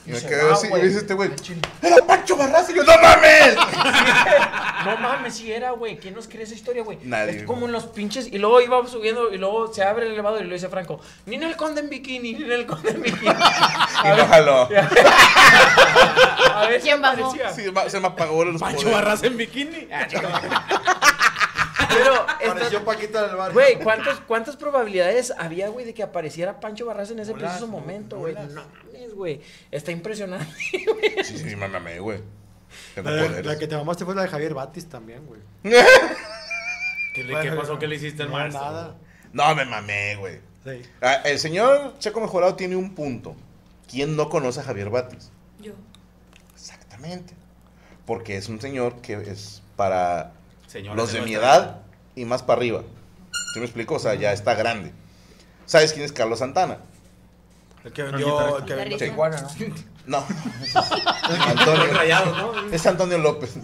Y 0.06 0.10
Y 0.10 0.12
me 0.12 0.20
quedé 0.20 0.52
así. 0.52 0.66
Y 0.68 0.70
me 0.70 0.82
dice 0.82 0.98
este 0.98 1.14
güey, 1.14 1.34
chile. 1.36 1.62
¡Era 1.80 1.96
Pancho 2.06 2.36
Barraza! 2.36 2.70
Y 2.72 2.74
yo, 2.76 2.84
¡no 2.84 2.92
mames! 3.02 3.56
No 4.84 4.96
mames, 4.98 5.34
si 5.34 5.52
era, 5.52 5.70
güey. 5.72 5.96
¿Quién 5.98 6.14
nos 6.14 6.26
cree 6.28 6.42
esa 6.44 6.54
historia, 6.54 6.82
güey? 6.82 6.98
Nadie, 7.02 7.38
Es 7.38 7.42
como 7.44 7.66
en 7.66 7.72
los 7.72 7.84
pinches. 7.86 8.26
Y 8.32 8.38
luego 8.38 8.60
iba 8.60 8.86
subiendo 8.86 9.32
y 9.32 9.38
luego 9.38 9.72
se 9.72 9.82
abre 9.82 10.06
el 10.06 10.12
elevador 10.12 10.42
y 10.42 10.46
lo 10.46 10.54
dice 10.54 10.68
Franco. 10.68 11.00
Ni 11.26 11.36
en 11.36 11.42
el 11.44 11.56
conde 11.56 11.80
en 11.80 11.88
bikini, 11.88 12.34
ni 12.34 12.44
en 12.44 12.52
el 12.52 12.66
conde 12.66 12.90
en 12.90 13.02
bikini. 13.02 13.30
Y 14.04 14.08
no 14.16 14.26
jaló. 14.26 14.68
A 16.54 16.66
ver, 16.68 16.80
¿Quién 16.80 17.00
bajó? 17.00 17.32
Sí, 17.54 17.62
se 17.88 18.00
me 18.00 18.06
apagó 18.08 18.44
los 18.44 18.60
Pancho. 18.60 18.90
Barras 18.90 19.22
en 19.22 19.36
bikini. 19.36 19.88
Pero, 21.88 22.14
esta- 22.40 22.50
Apareció 22.52 22.84
Paquita 22.84 23.26
del 23.26 23.36
barrio. 23.36 23.52
güey, 23.54 23.78
¿cuántos, 23.78 24.20
¿cuántas 24.20 24.56
probabilidades 24.56 25.32
había, 25.38 25.68
güey, 25.68 25.84
de 25.84 25.92
que 25.94 26.02
apareciera 26.02 26.58
Pancho 26.58 26.86
Barras 26.86 27.10
en 27.10 27.18
ese 27.18 27.34
preciso 27.34 27.66
momento, 27.66 28.18
güey? 28.18 28.34
No 28.34 28.40
mames, 28.40 29.14
güey. 29.14 29.40
Está 29.70 29.92
impresionante. 29.92 30.46
Sí, 31.22 31.38
sí, 31.38 31.56
me 31.56 31.68
mamé, 31.68 31.98
güey. 32.00 32.20
Tengo 32.94 33.10
La, 33.10 33.22
poderes. 33.26 33.46
la 33.46 33.58
que 33.58 33.66
te 33.66 33.76
mamaste 33.76 34.04
fue 34.04 34.14
la 34.14 34.22
de 34.22 34.28
Javier 34.28 34.54
Batis 34.54 34.88
también, 34.88 35.26
güey. 35.26 35.40
¿Qué, 37.14 37.24
le- 37.24 37.40
qué 37.40 37.52
pasó? 37.52 37.78
¿Qué 37.78 37.86
le 37.86 37.96
hiciste 37.96 38.22
al 38.22 38.30
No, 38.30 38.36
maestro? 38.38 38.60
nada. 38.64 38.96
No, 39.32 39.54
me 39.54 39.64
mamé, 39.64 40.16
güey. 40.16 40.40
Sí. 40.64 40.82
Ah, 41.00 41.14
el 41.24 41.38
señor 41.38 41.94
Checo 41.98 42.20
Mejorado 42.20 42.54
tiene 42.54 42.76
un 42.76 42.94
punto. 42.94 43.34
¿Quién 43.90 44.16
no 44.16 44.28
conoce 44.28 44.60
a 44.60 44.62
Javier 44.62 44.90
Batis? 44.90 45.30
Yo. 45.60 45.72
Exactamente. 46.54 47.34
Porque 48.06 48.36
es 48.36 48.48
un 48.48 48.60
señor 48.60 49.00
que 49.00 49.14
es 49.14 49.62
para 49.76 50.32
los 50.94 51.12
de 51.12 51.20
mi 51.22 51.34
edad 51.34 51.80
y 52.14 52.24
más 52.24 52.42
para 52.42 52.58
arriba. 52.58 52.82
¿Sí 53.52 53.58
me 53.60 53.66
explico? 53.66 53.94
O 53.94 53.98
sea, 53.98 54.14
ya 54.14 54.32
está 54.32 54.54
grande. 54.54 54.92
¿Sabes 55.66 55.92
quién 55.92 56.04
es 56.04 56.12
Carlos 56.12 56.38
Santana? 56.38 56.78
El 57.84 57.92
que 57.92 58.02
vendió, 58.04 58.58
el 58.58 58.64
que 58.64 58.74
vendió 58.74 58.98
Sí. 58.98 59.04
Tijuana, 59.06 59.40
¿no? 59.42 59.48
No. 60.06 60.24
Antonio. 61.46 62.62
Es 62.72 62.86
Antonio 62.86 63.18
López. 63.18 63.56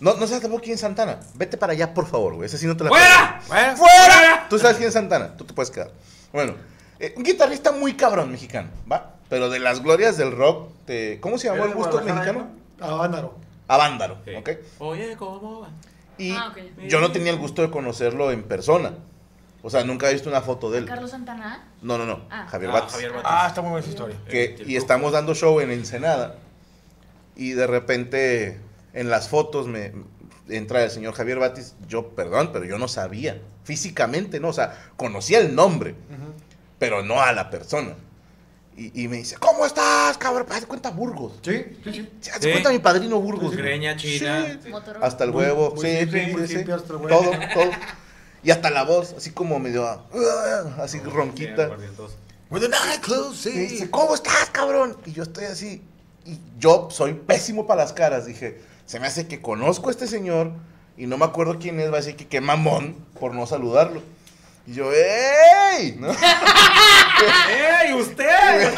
No, 0.00 0.14
no 0.14 0.26
sabes 0.26 0.42
tampoco 0.42 0.62
quién 0.62 0.74
es 0.74 0.80
Santana. 0.80 1.20
Vete 1.34 1.56
para 1.56 1.72
allá, 1.72 1.92
por 1.94 2.06
favor, 2.06 2.34
güey. 2.34 2.46
Ese 2.46 2.58
sí 2.58 2.66
no 2.66 2.76
te 2.76 2.84
la 2.84 2.90
¡Fuera! 2.90 3.40
Bueno, 3.48 3.76
¡Fuera! 3.76 4.46
Tú 4.48 4.58
sabes 4.58 4.76
quién 4.76 4.88
es 4.88 4.94
Santana. 4.94 5.36
Tú 5.36 5.44
te 5.44 5.54
puedes 5.54 5.70
quedar. 5.70 5.90
Bueno, 6.32 6.54
eh, 6.98 7.14
un 7.16 7.22
guitarrista 7.22 7.72
muy 7.72 7.94
cabrón 7.94 8.30
mexicano, 8.30 8.68
¿va? 8.90 9.14
Pero 9.28 9.48
de 9.50 9.58
las 9.58 9.82
glorias 9.82 10.16
del 10.16 10.32
rock. 10.32 10.68
de- 10.86 11.18
¿Cómo 11.20 11.36
se 11.38 11.48
llamó 11.48 11.64
¿Era 11.64 11.68
el 11.72 11.74
gusto 11.74 12.00
mexicano? 12.02 12.48
Avándaro. 12.80 13.34
Avándaro, 13.68 14.18
Sí. 14.24 14.34
¿ok? 14.36 14.50
Oye, 14.78 15.16
¿cómo 15.16 15.60
va? 15.62 15.68
Y 16.18 16.30
Ah, 16.32 16.54
yo 16.88 17.00
no 17.00 17.10
tenía 17.12 17.32
el 17.32 17.38
gusto 17.38 17.60
de 17.62 17.70
conocerlo 17.70 18.30
en 18.30 18.42
persona. 18.44 18.92
O 19.62 19.70
sea, 19.70 19.82
nunca 19.84 20.08
he 20.08 20.12
visto 20.12 20.28
una 20.28 20.40
foto 20.42 20.70
de 20.70 20.78
él. 20.78 20.84
Carlos 20.84 21.10
Santana. 21.10 21.64
No, 21.82 21.98
no, 21.98 22.06
no. 22.06 22.20
Ah. 22.30 22.46
Javier 22.48 22.70
Ah. 22.72 22.86
Javier 22.88 23.10
Bates. 23.12 23.24
Ah, 23.30 23.46
está 23.48 23.60
muy 23.62 23.70
buena 23.70 23.80
esa 23.84 23.90
historia. 23.90 24.16
que, 24.28 24.62
y 24.66 24.76
estamos 24.76 25.12
dando 25.12 25.34
show 25.34 25.58
en 25.60 25.70
Ensenada 25.72 26.36
y 27.34 27.50
de 27.52 27.66
repente 27.66 28.60
en 28.92 29.10
las 29.10 29.28
fotos 29.28 29.66
me 29.66 29.92
entra 30.48 30.84
el 30.84 30.90
señor 30.90 31.14
Javier 31.14 31.38
Batis, 31.40 31.74
yo 31.88 32.10
perdón, 32.10 32.50
pero 32.52 32.64
yo 32.64 32.78
no 32.78 32.86
sabía 32.88 33.40
físicamente, 33.64 34.38
no, 34.38 34.48
o 34.48 34.52
sea, 34.52 34.78
conocía 34.96 35.40
el 35.40 35.54
nombre, 35.56 35.96
pero 36.78 37.02
no 37.02 37.20
a 37.20 37.32
la 37.32 37.50
persona. 37.50 37.94
Y, 38.76 39.02
y 39.04 39.08
me 39.08 39.16
dice, 39.16 39.36
¿cómo 39.38 39.64
estás, 39.66 40.16
cabrón? 40.18 40.46
Haz 40.50 40.60
de 40.60 40.66
cuenta 40.66 40.90
Burgos. 40.90 41.32
Sí, 41.42 41.64
sí, 41.82 41.92
sí. 42.20 42.30
Haz 42.30 42.40
de 42.40 42.48
Sí. 42.48 42.52
cuenta 42.52 42.70
mi 42.70 42.78
padrino 42.78 43.18
Burgos. 43.18 43.56
Greña 43.56 43.96
china. 43.96 44.58
Sí. 44.62 44.70
Hasta 45.00 45.24
el 45.24 45.30
huevo, 45.30 45.72
muy 45.74 45.84
sí, 45.84 45.96
sí, 46.04 46.34
sí, 46.36 46.46
sí. 46.46 46.58
hippie 46.60 46.74
hasta 46.74 46.92
el 46.92 46.98
huevo. 47.00 47.08
Todo, 47.08 47.30
todo. 47.54 47.70
Y 48.46 48.52
hasta 48.52 48.70
la 48.70 48.84
voz, 48.84 49.12
así 49.18 49.32
como 49.32 49.58
medio, 49.58 49.84
ah, 49.88 50.00
así 50.80 51.00
ronquita. 51.00 51.68
With 52.48 52.60
the 52.60 52.68
night 52.68 53.00
close, 53.00 53.50
Y 53.50 53.54
me 53.56 53.66
sí. 53.68 53.72
dice, 53.74 53.90
¿cómo 53.90 54.14
estás, 54.14 54.50
cabrón? 54.52 54.96
Y 55.04 55.10
yo 55.10 55.24
estoy 55.24 55.46
así. 55.46 55.82
Y 56.24 56.38
yo 56.56 56.86
soy 56.92 57.14
pésimo 57.14 57.66
para 57.66 57.82
las 57.82 57.92
caras. 57.92 58.24
Dije, 58.24 58.60
se 58.86 59.00
me 59.00 59.08
hace 59.08 59.26
que 59.26 59.42
conozco 59.42 59.88
a 59.88 59.90
este 59.90 60.06
señor 60.06 60.52
y 60.96 61.08
no 61.08 61.18
me 61.18 61.24
acuerdo 61.24 61.58
quién 61.58 61.80
es. 61.80 61.90
Va 61.90 61.94
a 61.94 61.96
decir 61.96 62.14
que 62.14 62.28
qué 62.28 62.40
mamón 62.40 62.94
por 63.18 63.34
no 63.34 63.48
saludarlo. 63.48 64.00
Y 64.64 64.74
yo, 64.74 64.92
¡ey! 64.92 65.96
¿No? 65.98 66.12
¡Ey, 67.82 67.94
usted! 67.94 68.74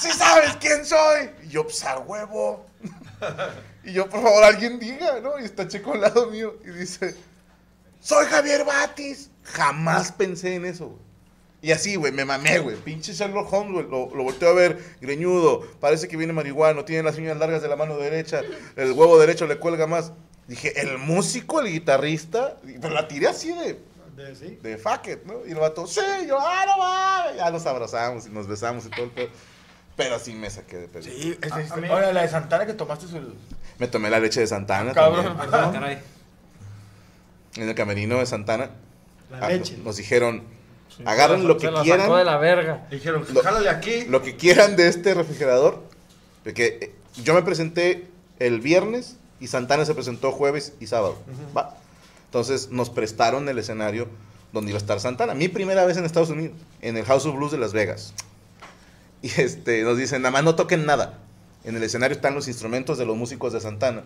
¡Sí 0.00 0.08
sabes 0.12 0.56
quién 0.58 0.82
soy! 0.86 1.28
Y 1.44 1.48
yo, 1.48 1.64
pues 1.64 1.84
a 1.84 1.98
huevo. 1.98 2.64
Y 3.84 3.92
yo, 3.92 4.06
por 4.10 4.22
favor, 4.22 4.44
alguien 4.44 4.78
diga, 4.78 5.18
¿no? 5.22 5.38
Y 5.40 5.44
está 5.44 5.66
Checo 5.66 5.94
al 5.94 6.02
lado 6.02 6.26
mío 6.26 6.56
y 6.62 6.68
dice, 6.72 7.16
soy 8.00 8.26
Javier 8.26 8.64
Batis. 8.64 9.30
Jamás 9.44 10.12
pensé 10.12 10.54
en 10.56 10.64
eso, 10.66 10.86
güey. 10.88 11.08
Y 11.60 11.72
así, 11.72 11.96
güey, 11.96 12.12
me 12.12 12.24
mamé, 12.24 12.58
güey. 12.60 12.76
Pinche 12.76 13.12
Sherlock 13.12 13.52
Holmes, 13.52 13.72
güey. 13.72 13.84
Lo, 13.88 14.14
lo 14.14 14.22
volteo 14.22 14.50
a 14.50 14.52
ver, 14.52 14.78
greñudo. 15.00 15.62
Parece 15.80 16.06
que 16.06 16.16
viene 16.16 16.32
marihuano. 16.32 16.84
Tiene 16.84 17.02
las 17.02 17.16
uñas 17.18 17.36
largas 17.36 17.62
de 17.62 17.68
la 17.68 17.74
mano 17.76 17.96
derecha. 17.98 18.42
El 18.76 18.92
huevo 18.92 19.18
derecho 19.18 19.46
le 19.46 19.58
cuelga 19.58 19.86
más. 19.88 20.12
Dije, 20.46 20.80
el 20.80 20.98
músico, 20.98 21.60
el 21.60 21.72
guitarrista. 21.72 22.58
Pero 22.80 22.90
la 22.94 23.08
tiré 23.08 23.26
así 23.26 23.48
de, 23.52 23.80
De, 24.16 24.36
sí. 24.36 24.58
de 24.62 24.78
fuck 24.78 25.08
it, 25.08 25.24
¿no? 25.24 25.44
Y 25.46 25.50
el 25.50 25.56
vato, 25.58 25.86
sí, 25.88 26.00
yo, 26.28 26.38
ah, 26.40 26.64
no 26.66 26.78
va. 26.80 27.36
Ya 27.36 27.50
nos 27.50 27.66
abrazamos 27.66 28.26
y 28.26 28.30
nos 28.30 28.46
besamos 28.46 28.86
y 28.86 28.90
todo 28.90 29.06
el 29.06 29.10
pedo. 29.10 29.28
Pero 29.96 30.18
sí 30.20 30.34
me 30.34 30.48
saqué 30.48 30.76
de 30.76 30.86
pedo. 30.88 31.02
Sí, 31.02 31.36
ese- 31.42 31.54
A- 31.54 31.60
ese- 31.60 31.74
a 31.74 31.76
mí- 31.76 31.88
Oye, 31.90 32.12
la 32.12 32.22
de 32.22 32.28
Santana 32.28 32.66
que 32.66 32.74
tomaste 32.74 33.06
es 33.06 33.12
el. 33.14 33.34
Me 33.78 33.88
tomé 33.88 34.10
la 34.10 34.20
leche 34.20 34.38
de 34.40 34.46
Santana. 34.46 34.92
Cabrón. 34.92 35.24
también. 35.24 35.48
Ah, 35.52 35.70
caray. 35.72 35.98
En 37.58 37.68
el 37.68 37.74
camerino 37.74 38.18
de 38.18 38.26
Santana. 38.26 38.70
La 39.30 39.38
Ah, 39.38 39.48
leche. 39.50 39.76
Nos 39.84 39.96
dijeron, 39.96 40.42
agarren 41.04 41.46
lo 41.46 41.56
que 41.58 41.68
quieran. 41.82 42.00
sacó 42.06 42.16
de 42.16 42.24
la 42.24 42.38
verga. 42.38 42.86
Dijeron, 42.90 43.24
Lo- 43.32 43.42
jálale 43.42 43.68
aquí. 43.68 44.04
Lo 44.08 44.22
que 44.22 44.36
quieran 44.36 44.76
de 44.76 44.88
este 44.88 45.12
refrigerador. 45.14 45.82
Porque 46.44 46.78
eh, 46.80 46.94
yo 47.22 47.34
me 47.34 47.42
presenté 47.42 48.06
el 48.38 48.60
viernes 48.60 49.16
y 49.40 49.48
Santana 49.48 49.84
se 49.84 49.94
presentó 49.94 50.32
jueves 50.32 50.72
y 50.80 50.86
sábado. 50.86 51.18
Va. 51.56 51.76
Entonces 52.26 52.70
nos 52.70 52.90
prestaron 52.90 53.48
el 53.48 53.58
escenario 53.58 54.08
donde 54.52 54.70
iba 54.70 54.78
a 54.78 54.80
estar 54.80 55.00
Santana. 55.00 55.34
Mi 55.34 55.48
primera 55.48 55.84
vez 55.84 55.96
en 55.96 56.04
Estados 56.04 56.30
Unidos, 56.30 56.56
en 56.80 56.96
el 56.96 57.04
House 57.04 57.26
of 57.26 57.34
Blues 57.36 57.52
de 57.52 57.58
Las 57.58 57.72
Vegas. 57.72 58.14
Y 59.20 59.28
este, 59.40 59.82
nos 59.82 59.98
dicen, 59.98 60.22
nada 60.22 60.30
más 60.30 60.44
no 60.44 60.54
toquen 60.54 60.86
nada. 60.86 61.18
En 61.64 61.74
el 61.76 61.82
escenario 61.82 62.14
están 62.14 62.36
los 62.36 62.46
instrumentos 62.46 62.98
de 62.98 63.04
los 63.04 63.16
músicos 63.16 63.52
de 63.52 63.60
Santana. 63.60 64.04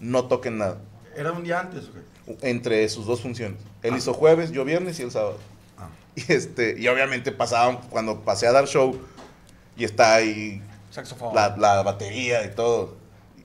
No 0.00 0.24
toquen 0.24 0.58
nada. 0.58 0.78
¿Era 1.16 1.30
un 1.30 1.44
día 1.44 1.60
antes 1.60 1.84
o 1.84 1.92
qué? 1.92 2.00
Entre 2.42 2.88
sus 2.88 3.06
dos 3.06 3.20
funciones. 3.20 3.58
Él 3.82 3.96
hizo 3.96 4.14
jueves, 4.14 4.52
yo 4.52 4.64
viernes 4.64 4.98
y 5.00 5.02
el 5.02 5.10
sábado. 5.10 5.38
Ah. 5.78 5.88
Y, 6.14 6.32
este, 6.32 6.76
y 6.78 6.86
obviamente 6.88 7.32
pasaban, 7.32 7.78
cuando 7.90 8.20
pasé 8.20 8.46
a 8.46 8.52
dar 8.52 8.66
show, 8.66 9.00
y 9.76 9.84
está 9.84 10.14
ahí 10.16 10.62
Saxofón. 10.90 11.34
la, 11.34 11.56
la 11.56 11.82
batería 11.82 12.44
y 12.44 12.50
todo. 12.54 12.96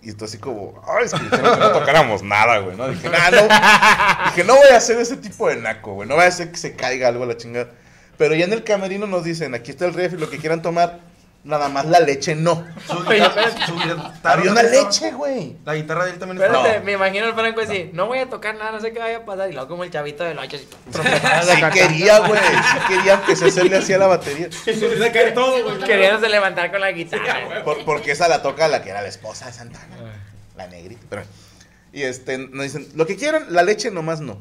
Y 0.03 0.10
esto 0.10 0.25
así 0.25 0.38
como, 0.38 0.81
ay, 0.88 1.05
es 1.05 1.13
que 1.13 1.38
no 1.38 1.72
tocáramos 1.72 2.22
nada, 2.22 2.60
güey, 2.60 2.77
¿no? 2.77 2.88
Dije, 2.89 3.10
"Nah, 3.10 3.31
no, 3.31 3.41
dije, 4.27 4.43
no 4.43 4.55
voy 4.55 4.67
a 4.72 4.77
hacer 4.77 4.98
ese 5.00 5.17
tipo 5.17 5.50
de 5.50 5.55
naco, 5.55 5.93
güey, 5.96 6.07
no 6.07 6.15
voy 6.15 6.25
a 6.25 6.27
hacer 6.27 6.51
que 6.51 6.57
se 6.57 6.75
caiga 6.75 7.07
algo 7.07 7.24
a 7.24 7.27
la 7.27 7.38
chingada. 7.38 7.72
Pero 8.17 8.36
ya 8.36 8.46
en 8.46 8.53
el 8.53 8.63
camerino 8.63 9.07
nos 9.07 9.24
dicen, 9.24 9.55
aquí 9.55 9.72
está 9.72 9.86
el 9.86 9.93
refri, 9.93 10.19
lo 10.19 10.29
que 10.29 10.38
quieran 10.38 10.62
tomar, 10.62 11.00
nada 11.48 11.70
más 11.70 11.86
la 11.86 12.00
leche 12.00 12.36
no. 12.36 12.66
Su 12.88 13.00
guitarra- 13.04 13.66
su 13.66 13.74
guitarra 13.75 14.13
Había 14.24 14.51
una 14.51 14.63
no 14.63 14.70
leche, 14.70 15.12
güey. 15.12 15.56
La 15.66 15.74
guitarra 15.75 16.06
de 16.06 16.12
él 16.12 16.20
también 16.20 16.42
Espérate, 16.42 16.68
estaba. 16.68 16.86
me 16.86 16.92
imagino 16.92 17.25
al 17.25 17.34
Franco 17.34 17.62
así, 17.62 17.89
no 17.94 18.06
voy 18.08 18.20
a 18.20 18.30
tocar 18.30 18.56
nada, 18.56 18.72
no 18.74 18.80
sé 18.80 18.92
qué 18.94 19.00
vaya 19.00 19.18
a 19.18 19.25
pasar. 19.25 19.50
Y 19.50 19.54
luego 19.54 19.68
como 19.70 19.84
el 19.84 19.92
chavito 19.92 20.24
del 20.24 20.38
8 20.38 20.58
así, 20.58 20.68
Sí 21.56 21.62
quería, 21.74 22.20
güey, 22.20 22.39
sí 22.39 22.77
quería, 22.88 23.13
empecé 23.16 23.46
a 23.46 23.48
hacerle 23.48 23.77
así 23.77 23.94
a 23.94 23.98
la 23.98 24.08
batería. 24.08 24.50
Se 24.63 25.12
cae 25.12 25.32
todo, 25.32 25.63
güey. 25.63 25.80
queriéndose 25.84 26.30
levantar 26.30 26.72
con 26.72 26.82
la 26.82 26.92
guitarra. 26.92 27.63
Por- 27.63 27.84
porque 27.86 28.12
esa 28.12 28.27
la 28.27 28.42
toca 28.42 28.68
la 28.68 28.82
que 28.84 28.89
era 28.89 29.01
la 29.01 29.08
esposa 29.08 29.48
de 29.48 29.54
Santana. 29.54 29.96
La 30.56 30.68
negrita. 30.68 31.01
Pero, 31.10 31.24
y 31.94 32.04
este, 32.04 32.38
nos 32.38 32.63
dicen, 32.63 32.88
lo 32.96 33.06
que 33.08 33.16
quieran, 33.16 33.46
la 33.50 33.63
leche 33.63 33.89
nomás 33.92 34.20
no. 34.22 34.38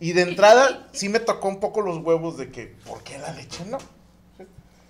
Y 0.00 0.12
de 0.12 0.22
entrada, 0.22 0.88
sí 0.92 1.08
me 1.08 1.20
tocó 1.20 1.48
un 1.48 1.60
poco 1.60 1.80
los 1.80 1.98
huevos 1.98 2.36
de 2.36 2.50
que, 2.50 2.74
¿por 2.86 3.02
qué 3.04 3.16
la 3.18 3.32
leche 3.32 3.64
no? 3.66 3.78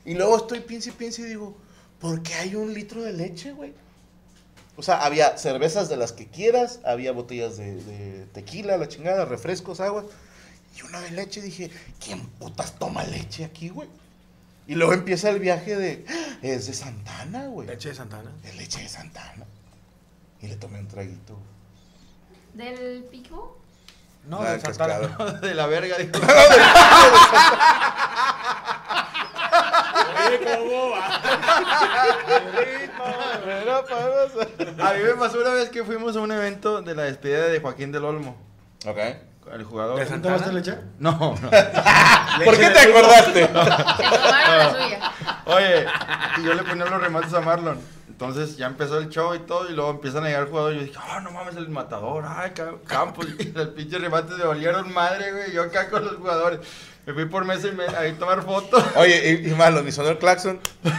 Y 0.04 0.14
luego 0.14 0.36
estoy 0.36 0.60
piense 0.60 0.90
y 0.90 0.92
piense 0.92 1.22
y 1.22 1.26
digo, 1.26 1.56
¿por 2.00 2.22
qué 2.22 2.34
hay 2.34 2.54
un 2.54 2.74
litro 2.74 3.02
de 3.02 3.12
leche, 3.12 3.52
güey? 3.52 3.72
O 4.76 4.82
sea, 4.82 5.04
había 5.04 5.38
cervezas 5.38 5.88
de 5.88 5.96
las 5.96 6.12
que 6.12 6.26
quieras, 6.26 6.80
había 6.84 7.12
botellas 7.12 7.56
de, 7.56 7.76
de 7.82 8.26
tequila, 8.32 8.76
la 8.76 8.88
chingada, 8.88 9.24
refrescos, 9.24 9.80
agua. 9.80 10.04
Y 10.76 10.82
una 10.82 11.00
de 11.00 11.12
leche 11.12 11.40
dije, 11.40 11.70
¿quién 12.04 12.26
putas 12.26 12.74
toma 12.78 13.04
leche 13.04 13.44
aquí, 13.44 13.68
güey? 13.68 13.88
Y 14.66 14.74
luego 14.74 14.92
empieza 14.94 15.30
el 15.30 15.38
viaje 15.38 15.76
de, 15.76 16.04
"Ah, 16.08 16.38
es 16.42 16.66
de 16.66 16.72
Santana, 16.74 17.46
güey. 17.46 17.68
Leche 17.68 17.90
de 17.90 17.94
Santana. 17.94 18.32
Es 18.42 18.56
leche 18.56 18.80
de 18.82 18.88
Santana. 18.88 19.44
Y 20.40 20.48
le 20.48 20.56
tomé 20.56 20.80
un 20.80 20.88
traguito. 20.88 21.38
¿Del 22.54 23.04
pico? 23.04 23.58
No, 24.26 24.40
Ah, 24.40 24.54
de 24.54 24.60
Santana. 24.60 24.98
no, 25.18 25.32
de 25.40 25.54
la 25.54 25.66
verga. 25.66 25.96
dijo. 25.98 26.12
¿cómo 30.58 30.90
va? 30.90 31.20
A 34.78 34.92
mí 34.94 35.02
me 35.02 35.14
pasó 35.14 35.38
una 35.40 35.50
vez 35.54 35.68
que 35.70 35.84
fuimos 35.84 36.16
a 36.16 36.20
un 36.20 36.32
evento 36.32 36.82
de 36.82 36.94
la 36.94 37.02
despedida 37.04 37.46
de 37.48 37.60
Joaquín 37.60 37.92
del 37.92 38.04
Olmo. 38.04 38.36
Ok. 38.86 38.98
El 39.52 39.64
jugador. 39.64 39.96
¿De 39.98 40.04
¿No 40.04 40.10
Santana? 40.10 40.36
tomaste 40.36 40.54
leche? 40.54 40.78
No, 40.98 41.12
no. 41.12 41.50
¿Por 42.44 42.56
qué 42.58 42.70
te 42.70 42.78
acordaste? 42.80 43.48
La 43.52 44.70
suya. 44.72 45.12
Oye, 45.46 45.86
y 46.38 46.44
yo 46.44 46.54
le 46.54 46.62
ponía 46.62 46.86
los 46.86 47.00
remates 47.00 47.32
a 47.34 47.40
Marlon. 47.40 47.78
Entonces 48.08 48.56
ya 48.56 48.66
empezó 48.66 48.96
el 48.98 49.08
show 49.10 49.34
y 49.34 49.40
todo, 49.40 49.68
y 49.68 49.74
luego 49.74 49.90
empiezan 49.90 50.24
a 50.24 50.28
llegar 50.28 50.48
jugadores. 50.48 50.76
Y 50.76 50.80
yo 50.80 50.86
dije, 50.86 50.98
ah, 51.02 51.20
no 51.20 51.30
mames, 51.32 51.56
el 51.56 51.68
matador, 51.68 52.24
ay, 52.26 52.52
ca- 52.52 52.72
Campos. 52.86 53.26
Y 53.38 53.52
los 53.52 53.68
pinches 53.68 54.00
remates 54.00 54.36
me 54.38 54.44
valieron 54.44 54.92
madre, 54.94 55.30
güey. 55.32 55.52
Yo 55.52 55.62
acá 55.64 55.90
con 55.90 56.04
los 56.04 56.16
jugadores. 56.16 56.60
Me 57.06 57.12
fui 57.12 57.26
por 57.26 57.44
mesa 57.44 57.68
y 57.68 57.72
me, 57.72 57.84
ahí 57.84 58.12
a 58.12 58.18
tomar 58.18 58.42
fotos. 58.42 58.82
Oye, 58.96 59.42
y, 59.42 59.50
y 59.50 59.54
Marlon, 59.54 59.86
y 59.86 59.92
sonó 59.92 60.08
el 60.10 60.18
claxon. 60.18 60.60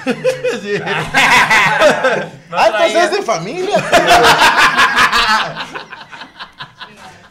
Sí. 0.62 0.76
ah, 0.86 2.30
entonces 2.68 3.04
es 3.04 3.12
de 3.12 3.22
familia. 3.24 3.78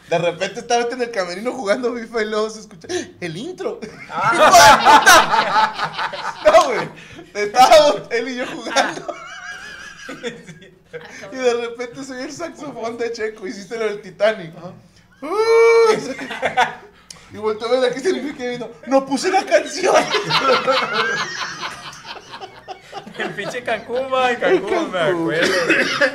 De 0.09 0.17
repente 0.19 0.59
estaba 0.59 0.83
en 0.83 1.01
el 1.01 1.11
camerino 1.11 1.51
jugando 1.51 1.95
FIFA 1.95 2.21
y 2.21 2.25
luego 2.25 2.49
se 2.49 2.59
escucha 2.61 2.87
el 3.19 3.37
intro. 3.37 3.79
no, 6.45 6.63
güey. 6.65 6.89
Estábamos 7.33 8.03
él 8.11 8.29
y 8.29 8.35
yo 8.35 8.45
jugando. 8.45 9.15
y 11.31 11.35
de 11.35 11.53
repente 11.53 12.03
soy 12.03 12.21
el 12.21 12.31
saxofón 12.31 12.97
de 12.97 13.11
Checo. 13.11 13.47
Hiciste 13.47 13.77
lo 13.79 13.85
del 13.85 14.01
Titanic. 14.01 14.53
Uy, 15.21 15.97
y 17.35 17.37
volteó 17.37 17.67
a 17.67 17.71
ver 17.71 17.91
aquí 17.91 17.99
se 17.99 18.13
le 18.13 18.33
que 18.33 18.49
vino. 18.51 18.69
No 18.87 19.05
puse 19.05 19.29
la 19.29 19.45
canción. 19.45 19.93
El 23.17 23.29
pinche 23.31 23.63
Cancún, 23.63 24.07
va, 24.13 24.31
en 24.31 24.39
Cancún, 24.39 24.91
me 24.91 24.99
acuerdo. 24.99 25.53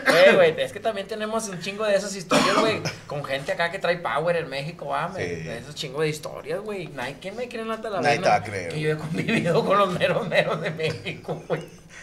Eh, 0.08 0.32
güey, 0.34 0.54
es 0.60 0.72
que 0.72 0.80
también 0.80 1.06
tenemos 1.06 1.48
un 1.48 1.60
chingo 1.60 1.84
de 1.84 1.94
esas 1.96 2.14
historias, 2.14 2.56
güey. 2.58 2.82
Con 3.06 3.24
gente 3.24 3.52
acá 3.52 3.70
que 3.70 3.78
trae 3.78 3.96
power 3.98 4.36
en 4.36 4.48
México, 4.48 4.94
me- 5.14 5.24
Sí. 5.24 5.48
esos 5.48 5.74
chingos 5.74 6.02
de 6.02 6.08
historias, 6.08 6.60
güey. 6.60 6.88
Nadie, 6.88 7.16
¿quién 7.20 7.36
me 7.36 7.48
cree 7.48 7.62
en 7.62 7.68
la? 7.68 7.76
Nadie 7.76 8.18
te 8.18 8.28
va 8.28 8.34
a 8.36 8.42
creer. 8.42 8.72
Que 8.72 8.80
yo 8.80 8.90
he 8.92 8.96
convivido 8.96 9.64
con 9.64 9.78
los 9.78 9.92
meros 9.98 10.28
meros 10.28 10.60
de 10.60 10.70
México, 10.70 11.42
güey. 11.48 11.62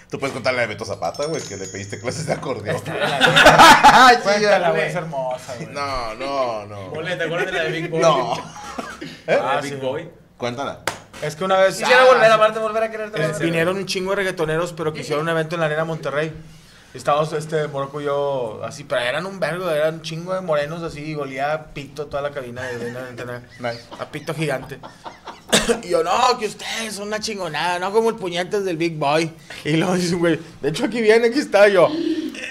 Tú 0.10 0.18
puedes 0.20 0.34
contarle 0.34 0.62
a 0.64 0.68
Beto 0.68 0.86
Zapata, 0.86 1.26
güey, 1.26 1.42
que 1.44 1.58
le 1.58 1.68
pediste 1.68 2.00
clases 2.00 2.26
de 2.28 2.34
acordeón. 2.34 2.82
Ay, 2.88 4.16
sí, 4.16 4.22
Cuéntala, 4.24 4.70
güey, 4.70 4.80
güey. 4.82 4.90
es 4.90 4.96
hermosa, 4.96 5.56
güey. 5.56 5.68
No, 5.68 6.16
no, 6.16 6.66
no. 6.66 6.92
¿te 6.92 7.24
acuerdas 7.24 7.46
de 7.48 7.52
la 7.52 7.64
de 7.66 7.72
Big 7.72 7.90
Boy? 7.90 8.02
No. 8.02 8.34
¿Eh? 9.28 9.38
La 9.38 9.58
Ah, 9.58 9.62
sí, 9.62 9.72
Big 9.72 9.82
Boy. 9.82 10.10
Cuéntala. 10.38 10.80
Es 11.22 11.36
que 11.36 11.44
una 11.44 11.58
vez. 11.58 11.78
Quisiera 11.78 12.04
ah, 12.04 12.06
volver 12.14 12.32
a 12.32 12.36
amarte, 12.36 12.60
volver 12.60 12.84
a 12.84 12.92
quererte. 12.92 13.18
eh, 13.20 13.22
volver 13.24 13.36
a- 13.36 13.40
vinieron 13.46 13.78
un 13.78 13.86
chingo 13.86 14.12
de 14.12 14.18
reggaetoneros, 14.18 14.74
pero 14.74 14.94
que 14.94 15.02
hicieron 15.02 15.24
un 15.24 15.30
evento 15.30 15.56
en 15.56 15.62
la 15.62 15.66
Arena 15.68 15.84
Monterrey. 15.86 16.34
Estábamos, 16.98 17.32
este, 17.34 17.68
Morocco 17.68 18.02
y 18.02 18.06
yo, 18.06 18.62
así, 18.66 18.84
pero 18.84 19.02
eran 19.02 19.26
un 19.26 19.40
vergo, 19.40 19.70
eran 19.70 19.96
un 19.96 20.02
chingo 20.02 20.34
de 20.34 20.42
morenos 20.42 20.82
así, 20.84 21.12
y 21.12 21.16
olía 21.16 21.54
a 21.54 21.64
pito 21.68 22.08
toda 22.08 22.22
la 22.24 22.32
cabina 22.32 22.64
de. 22.64 22.92
Nice. 23.60 23.84
A 24.00 24.06
pito 24.08 24.34
gigante. 24.34 24.80
y 25.84 25.90
yo, 25.90 26.04
no, 26.04 26.38
que 26.40 26.48
ustedes 26.48 26.96
son 26.96 27.08
una 27.08 27.20
chingonada, 27.20 27.80
no 27.80 27.92
como 27.92 28.10
el 28.10 28.16
puñetes 28.16 28.66
del 28.66 28.78
Big 28.78 28.98
Boy. 28.98 29.32
Y 29.64 29.74
luego 29.78 29.94
dice, 29.96 30.16
un 30.16 30.22
güey, 30.22 30.40
de 30.62 30.70
hecho 30.70 30.86
aquí 30.86 31.02
viene, 31.02 31.28
aquí 31.28 31.40
está 31.40 31.68
yo. 31.68 31.88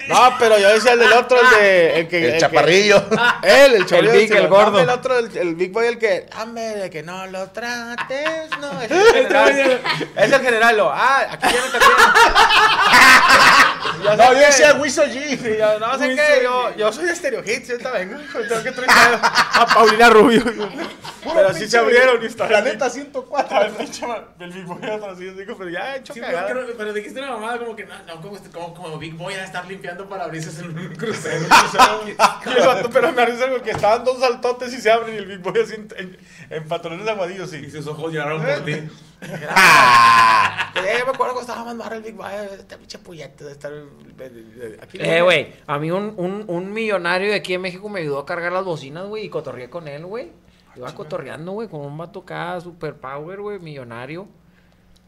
No, 0.09 0.33
pero 0.39 0.57
yo 0.57 0.69
decía 0.69 0.93
el 0.93 0.99
del 0.99 1.11
otro, 1.11 1.37
el 1.39 1.49
de. 1.59 1.99
El, 1.99 2.07
que, 2.07 2.25
El 2.27 2.31
que- 2.33 2.37
chaparrillo. 2.39 3.03
él, 3.43 3.73
el 3.75 3.85
chaparrillo. 3.85 4.13
Big, 4.13 4.31
el 4.31 4.47
gordo. 4.47 4.71
"Dame 4.71 4.81
El 4.83 4.89
otro, 4.89 5.19
el, 5.19 5.35
el 5.37 5.55
Big 5.55 5.71
Boy, 5.73 5.87
el 5.87 5.97
que. 5.99 6.27
Dame, 6.33 6.61
de 6.61 6.89
que 6.89 7.03
no 7.03 7.27
lo 7.27 7.49
trates, 7.49 8.49
no. 8.61 8.81
Es 8.81 8.91
el 8.91 9.13
general. 9.13 9.81
es 10.15 10.31
el 10.31 10.41
general, 10.41 10.77
lo. 10.77 10.89
Ah, 10.89 11.27
aquí 11.29 11.47
viene 11.47 11.67
también. 11.71 11.91
Yo 14.03 14.15
No, 14.15 14.23
yo 14.33 14.39
que- 14.39 14.45
decía 14.45 14.73
Wiso 14.73 15.03
G. 15.05 15.37
Sí, 15.37 15.55
yo 15.57 15.79
no 15.79 15.97
sé 15.97 16.15
qué, 16.15 16.39
yo, 16.43 16.75
yo 16.75 16.91
soy 16.93 17.05
de 17.05 17.15
Stereo 17.15 17.43
Hits, 17.43 17.67
yo 17.67 17.91
vengo, 17.91 18.17
tengo 18.47 18.63
que 18.63 18.71
traer 18.71 19.19
a 19.21 19.65
Paulina 19.73 20.09
Rubio. 20.09 20.43
Pero 21.33 21.53
sí 21.53 21.67
se 21.67 21.77
abrieron 21.77 22.23
y 22.23 22.27
está 22.27 22.47
Planeta 22.47 22.89
104. 22.89 23.61
el 23.63 23.71
pinche 23.73 24.05
el 24.39 24.51
Big 24.51 24.63
Boy 24.65 24.77
atrás, 24.89 25.19
yo 25.19 25.33
digo, 25.33 25.57
pero 25.57 25.69
ya 25.69 25.95
he 25.95 25.99
hecho 25.99 26.13
Sí, 26.13 26.21
pero, 26.21 26.65
pero 26.77 26.93
dijiste 26.93 27.19
una 27.19 27.31
mamada 27.31 27.57
como 27.59 27.75
que 27.75 27.85
no, 27.85 27.93
no 28.07 28.21
como, 28.21 28.37
como, 28.51 28.73
como 28.73 28.97
Big 28.97 29.13
Boy 29.15 29.33
a 29.33 29.43
estar 29.43 29.65
limpiando 29.67 30.07
parabrisas 30.07 30.57
en 30.59 30.77
un 30.77 30.95
crucero. 30.95 31.45
Pero 32.93 33.11
me 33.11 33.21
arriesga 33.21 33.49
porque 33.49 33.71
estaban 33.71 34.03
dos 34.03 34.19
saltotes 34.19 34.73
y 34.73 34.81
se 34.81 34.89
abren 34.89 35.15
y 35.15 35.17
el 35.17 35.25
Big 35.25 35.39
Boy 35.39 35.61
así 35.61 35.73
en, 35.75 35.87
en, 35.97 36.17
en 36.49 36.67
pantalones 36.67 37.07
aguadillos, 37.07 37.53
y 37.53 37.65
sí. 37.65 37.71
sus 37.71 37.87
ojos 37.87 38.13
lloraron 38.13 38.41
por 38.43 38.65
ti. 38.65 38.89
Eh, 39.21 41.01
me 41.05 41.11
acuerdo 41.11 41.33
cuando 41.33 41.41
estaba 41.41 41.63
más 41.65 41.77
barro 41.77 41.95
el 41.95 42.03
Big 42.03 42.13
Boy, 42.15 42.27
este 42.51 42.77
pinche 42.77 42.99
puñete 42.99 43.43
de 43.45 43.51
estar 43.51 43.71
eh, 43.73 44.77
aquí. 44.81 44.97
Eh, 45.01 45.21
güey, 45.21 45.53
a 45.65 45.79
mí 45.79 45.89
un, 45.91 46.13
un, 46.17 46.45
un 46.47 46.71
millonario 46.73 47.29
de 47.29 47.35
aquí 47.35 47.53
en 47.55 47.61
México 47.61 47.89
me 47.89 48.01
ayudó 48.01 48.19
a 48.19 48.25
cargar 48.25 48.51
las 48.51 48.63
bocinas, 48.63 49.05
güey, 49.07 49.25
y 49.25 49.29
cotorreé 49.29 49.69
con 49.69 49.87
él, 49.87 50.05
güey. 50.05 50.31
Iba 50.75 50.93
cotorreando, 50.93 51.53
güey, 51.53 51.67
con 51.67 51.81
un 51.81 51.97
vato 51.97 52.19
acá, 52.19 52.61
super 52.61 52.95
power, 52.95 53.41
güey, 53.41 53.59
millonario. 53.59 54.27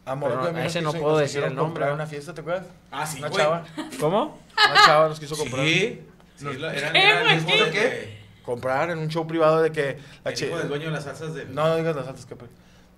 Amor, 0.05 0.39
Pero 0.43 0.57
a 0.57 0.65
ese 0.65 0.81
nos 0.81 0.95
no 0.95 0.99
puedo 1.01 1.13
nos 1.13 1.21
decir 1.21 1.43
el 1.43 1.53
nombre, 1.53 1.91
una 1.93 2.07
fiesta, 2.07 2.33
¿te 2.33 2.41
acuerdas? 2.41 2.65
Ah, 2.89 3.05
sí, 3.05 3.19
Una 3.19 3.27
güey. 3.29 3.43
chava. 3.43 3.63
¿Cómo? 3.99 4.39
Una 4.71 4.85
chava 4.85 5.07
nos 5.09 5.19
quiso 5.19 5.37
comprar. 5.37 5.63
Sí. 5.65 6.01
Sí, 6.35 6.45
lo- 6.45 6.71
era, 6.71 6.91
¿Qué, 6.91 7.03
era 7.03 7.33
el 7.33 7.35
mismo 7.35 7.51
que- 7.71 8.17
Comprar 8.43 8.89
en 8.89 8.97
un 8.97 9.09
show 9.09 9.27
privado 9.27 9.61
de 9.61 9.71
que 9.71 9.99
la 10.23 10.31
El 10.31 10.43
hijo 10.43 10.57
del 10.57 10.67
dueño 10.67 10.85
de 10.85 10.91
las 10.91 11.03
salsas 11.03 11.35
de... 11.35 11.45
No, 11.45 11.67
no 11.67 11.75
digas 11.75 11.95
las 11.95 12.07
altas 12.07 12.25
que 12.25 12.35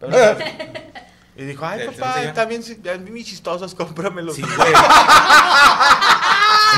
pero. 0.09 0.37
Y 1.33 1.45
dijo, 1.45 1.65
ay, 1.65 1.87
papá, 1.87 2.15
si- 2.61 2.79
ya 2.83 2.97
mis 2.97 3.25
chistosas, 3.25 3.73
cómpramelos. 3.75 4.35
Sí, 4.35 4.41
güey. 4.57 4.73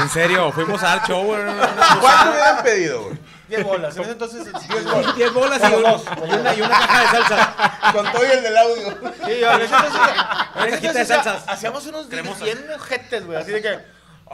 en 0.01 0.09
serio, 0.09 0.51
fuimos 0.51 0.81
a 0.83 0.95
dar 0.95 1.07
show, 1.07 1.23
güey. 1.25 1.41
una- 1.41 1.51
una 1.51 1.97
¿Cuánto 1.99 2.31
me 2.33 2.41
han 2.41 2.63
pedido, 2.63 3.03
güey? 3.03 3.17
10 3.49 3.63
bolas. 3.63 3.95
En 3.97 4.01
ese 4.03 4.11
entonces, 4.11 4.45
10 4.69 4.83
bolas. 4.85 5.15
10 5.15 5.33
bolas 5.33 5.61
y, 5.61 5.73
un- 5.73 6.29
y 6.29 6.33
una, 6.39 6.53
y 6.55 6.61
una 6.61 6.69
caja 6.69 7.01
de 7.01 7.07
salsa. 7.07 7.91
Con 7.93 8.11
todo 8.11 8.25
y 8.25 8.29
el 8.31 8.43
del 8.43 8.57
audio. 8.57 8.89
Sí, 9.25 9.39
yo, 9.39 9.51
en 9.51 9.61
ese 9.61 9.75
entonces, 9.75 10.01
en 10.55 10.61
ese 10.61 10.71
cajita 10.71 10.93
de 10.93 11.05
salsas. 11.05 11.43
Hacíamos 11.47 11.85
unos 11.87 12.07
Cremosas. 12.07 12.43
bien 12.43 12.65
ojetes, 12.75 13.25
güey. 13.25 13.37
Así 13.39 13.51
de 13.51 13.61
que, 13.61 13.79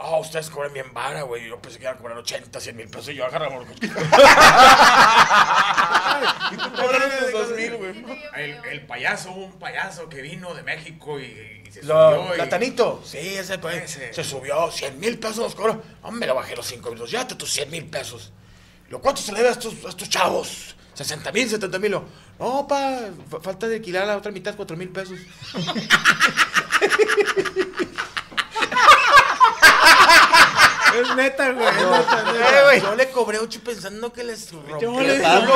ah, 0.02 0.18
ustedes 0.18 0.48
cobran 0.50 0.72
bien 0.72 0.92
vara, 0.92 1.22
güey. 1.22 1.48
Yo 1.48 1.60
pensé 1.60 1.78
que 1.78 1.84
iban 1.84 1.94
a 1.96 1.98
cobrar 1.98 2.16
80, 2.18 2.58
100 2.60 2.76
mil 2.76 2.88
pesos 2.88 3.08
y 3.10 3.14
yo 3.14 3.24
agarramos. 3.26 3.66
y 6.52 6.56
tú 6.56 6.72
cobras 6.72 7.02
unos 7.20 7.32
2 7.32 7.50
mil, 7.56 7.76
güey. 7.76 8.04
El, 8.36 8.64
el 8.64 8.86
payaso, 8.86 9.30
un 9.32 9.58
payaso 9.58 10.08
que 10.08 10.22
vino 10.22 10.54
de 10.54 10.62
México 10.62 11.18
y, 11.20 11.62
y 11.66 11.72
se 11.72 11.82
Lo, 11.84 12.16
subió 12.16 12.34
y- 12.34 12.36
Platanito, 12.36 13.02
sí, 13.04 13.18
ese, 13.18 13.58
pues, 13.58 13.84
Ese. 13.96 14.12
se 14.12 14.24
subió 14.24 14.70
100 14.70 14.98
mil 14.98 15.18
pesos 15.18 15.38
los 15.38 15.54
cobró. 15.54 15.82
Hombre, 16.02 16.26
le 16.28 16.32
bajé 16.34 16.56
los 16.56 16.66
5 16.66 16.90
mil, 16.92 17.04
llévate 17.06 17.34
tus 17.34 17.50
100 17.52 17.70
mil 17.70 17.86
pesos. 17.86 18.32
Lo 18.88 19.00
¿Cuánto 19.00 19.20
se 19.22 19.30
le 19.32 19.38
debe 19.38 19.50
a 19.50 19.52
estos, 19.52 19.74
a 19.86 19.90
estos 19.90 20.08
chavos? 20.08 20.74
60 20.94 21.30
mil, 21.32 21.48
70 21.48 21.78
mil. 21.78 21.92
Lo, 21.92 22.04
No, 22.38 22.66
pa, 22.66 22.98
fa- 23.30 23.40
falta 23.40 23.68
de 23.68 23.76
alquilar 23.76 24.06
la 24.06 24.16
otra 24.16 24.32
mitad, 24.32 24.54
4 24.56 24.76
mil 24.76 24.88
pesos. 24.88 25.18
Es 30.98 31.16
neta, 31.16 31.52
güey. 31.52 31.66
es 31.66 31.80
Yo, 31.80 31.90
neta, 31.90 32.18
es 32.18 32.24
neta. 32.38 32.62
güey, 32.64 32.80
yo 32.80 32.94
le 32.94 33.10
cobré 33.10 33.38
8 33.38 33.60
pensando 33.64 34.12
que 34.12 34.24
les 34.24 34.52
rompí. 34.52 34.72
Yo 34.72 34.78
le 34.78 34.86
¿no? 34.86 34.94
fui 34.94 35.06
de 35.06 35.18
gane, 35.18 35.46
No, 35.46 35.52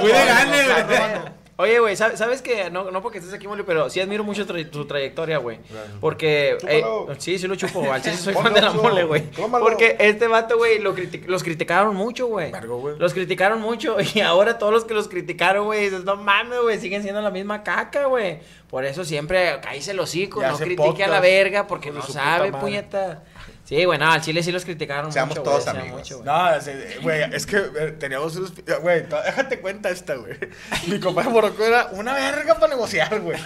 güey. 0.00 0.98
no, 0.98 1.08
no. 1.24 1.44
Oye, 1.56 1.78
güey, 1.78 1.94
¿sabes, 1.94 2.42
que 2.42 2.68
no, 2.68 2.90
no 2.90 3.00
porque 3.00 3.18
estés 3.18 3.32
aquí, 3.32 3.46
Moli, 3.46 3.62
pero 3.62 3.88
sí 3.88 4.00
admiro 4.00 4.24
mucho 4.24 4.44
tra- 4.44 4.68
tu 4.68 4.86
trayectoria, 4.86 5.38
güey. 5.38 5.60
Porque. 6.00 6.58
eh, 6.66 6.82
sí, 7.18 7.38
sí 7.38 7.46
lo 7.46 7.54
chupo. 7.54 7.92
Al 7.92 8.02
chile 8.02 8.16
soy 8.16 8.34
fan 8.34 8.52
de 8.52 8.60
la 8.60 8.72
mole, 8.72 9.04
güey. 9.04 9.22
Porque 9.60 9.94
este 10.00 10.26
vato, 10.26 10.56
güey, 10.58 10.80
lo 10.80 10.96
criti- 10.96 11.24
los 11.26 11.44
criticaron 11.44 11.94
mucho, 11.94 12.26
güey. 12.26 12.50
Los 12.98 13.14
criticaron 13.14 13.60
mucho. 13.60 13.96
Y 14.14 14.20
ahora 14.20 14.58
todos 14.58 14.72
los 14.72 14.84
que 14.84 14.94
los 14.94 15.06
criticaron, 15.06 15.66
güey, 15.66 15.84
dices, 15.84 16.02
no 16.04 16.16
mames, 16.16 16.60
güey, 16.60 16.80
siguen 16.80 17.02
siendo 17.04 17.20
la 17.20 17.30
misma 17.30 17.62
caca, 17.62 18.06
güey. 18.06 18.40
Por 18.68 18.84
eso 18.84 19.04
siempre 19.04 19.60
caíse 19.60 19.92
el 19.92 20.00
hocico, 20.00 20.40
Ya 20.40 20.50
no 20.50 20.58
critique 20.58 21.04
a 21.04 21.08
la 21.08 21.20
verga 21.20 21.68
porque 21.68 21.92
no 21.92 22.02
sabe, 22.02 22.50
puñeta. 22.50 23.22
Sí, 23.64 23.82
güey, 23.86 23.98
no, 23.98 24.12
al 24.12 24.20
chile 24.20 24.42
sí 24.42 24.52
los 24.52 24.62
criticaron 24.64 25.10
Seamos 25.10 25.30
mucho. 25.38 25.42
todos 25.42 25.64
decían 25.64 25.78
amigos. 25.80 26.00
mucho. 26.00 26.22
No, 26.22 26.54
es- 26.54 27.02
güey, 27.02 27.22
es 27.34 27.46
que 27.46 27.56
eh, 27.56 27.96
teníamos 27.98 28.36
unos... 28.36 28.52
Güey, 28.82 29.06
déjate 29.06 29.58
cuenta 29.60 29.88
esta, 29.88 30.16
güey. 30.16 30.36
Mi 30.86 31.00
compadre 31.00 31.30
Morocco 31.30 31.64
era 31.64 31.86
una 31.92 32.12
verga 32.12 32.54
para 32.56 32.68
negociar, 32.68 33.18
güey. 33.20 33.38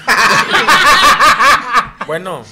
bueno, 2.06 2.44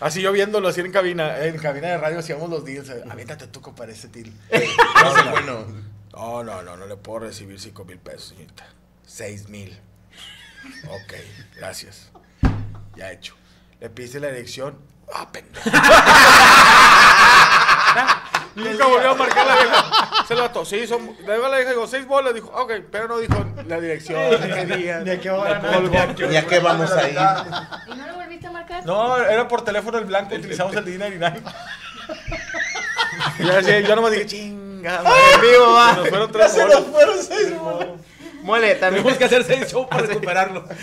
así 0.00 0.22
yo 0.22 0.32
viéndolo 0.32 0.68
así 0.68 0.80
en 0.80 0.92
cabina, 0.92 1.38
en 1.44 1.56
cabina 1.58 1.88
de 1.88 1.98
radio 1.98 2.18
hacíamos 2.18 2.48
los 2.50 2.64
deals. 2.64 2.88
eh, 2.88 3.02
Aviéntate 3.08 3.46
tú, 3.48 3.60
compadre, 3.60 3.92
ese 3.92 4.08
deal. 4.08 4.32
No, 5.02 5.24
no, 5.24 5.30
bueno. 5.30 5.66
No, 6.12 6.44
no, 6.44 6.62
no, 6.62 6.76
no 6.76 6.86
le 6.86 6.96
puedo 6.96 7.20
recibir 7.20 7.60
5 7.60 7.84
mil 7.84 7.98
pesos, 7.98 8.28
señorita. 8.28 8.64
6 9.06 9.48
mil. 9.48 9.78
Ok, 10.88 11.12
gracias. 11.56 12.10
Ya 12.96 13.10
hecho. 13.10 13.34
Le 13.80 13.90
pise 13.90 14.20
la 14.20 14.28
dirección. 14.28 14.78
Ah, 15.12 15.26
pendejo. 15.30 15.70
Y 18.56 18.60
nunca 18.60 18.86
volvió 18.86 19.10
a 19.10 19.14
marcar 19.14 19.46
la 19.46 19.54
vieja. 19.56 20.24
Se 20.28 20.34
lo 20.34 20.44
ató. 20.44 20.64
Sí, 20.64 20.86
son. 20.86 21.16
Le 21.26 21.34
digo 21.34 21.46
a 21.46 21.48
la 21.48 21.56
vieja, 21.56 21.70
digo, 21.70 21.86
seis 21.86 22.06
bolas. 22.06 22.34
Dijo, 22.34 22.48
ok, 22.48 22.72
pero 22.90 23.08
no 23.08 23.18
dijo 23.18 23.44
la 23.66 23.80
dirección, 23.80 24.40
ni 24.40 24.52
qué 24.52 24.66
día. 24.76 24.98
A 24.98 25.20
qué 25.20 25.30
hora, 25.30 25.60
¿Y 26.30 26.36
a 26.36 26.46
qué 26.46 26.58
vamos 26.60 26.90
a 26.92 27.08
ir? 27.08 27.18
¿Y 27.88 27.94
no 27.96 28.06
lo 28.06 28.14
volviste 28.14 28.46
a 28.46 28.52
marcar? 28.52 28.86
No, 28.86 29.16
era 29.16 29.48
por 29.48 29.62
teléfono 29.62 29.98
el 29.98 30.04
blanco, 30.04 30.34
utilizamos 30.34 30.74
el 30.76 30.84
dinero 30.84 31.14
y 31.14 31.18
nada. 31.18 31.36
Y 33.38 33.48
así, 33.48 33.82
yo 33.86 33.96
nomás 33.96 34.12
dije, 34.12 34.26
chinga, 34.26 35.02
vivo, 35.40 35.72
va. 35.74 35.94
Se 35.94 36.00
nos 36.00 36.08
fueron 36.08 36.32
tres 36.32 36.52
Se 36.52 36.62
bolas. 36.62 36.80
nos 36.80 36.88
fueron 36.88 37.22
seis 37.22 37.58
bolas. 37.58 37.88
Mole, 38.42 38.74
también. 38.74 39.02
Tenemos 39.02 39.18
que 39.18 39.24
hacer 39.24 39.44
seis 39.44 39.72
shows 39.72 39.86
para 39.88 40.02
recuperarlo. 40.02 40.68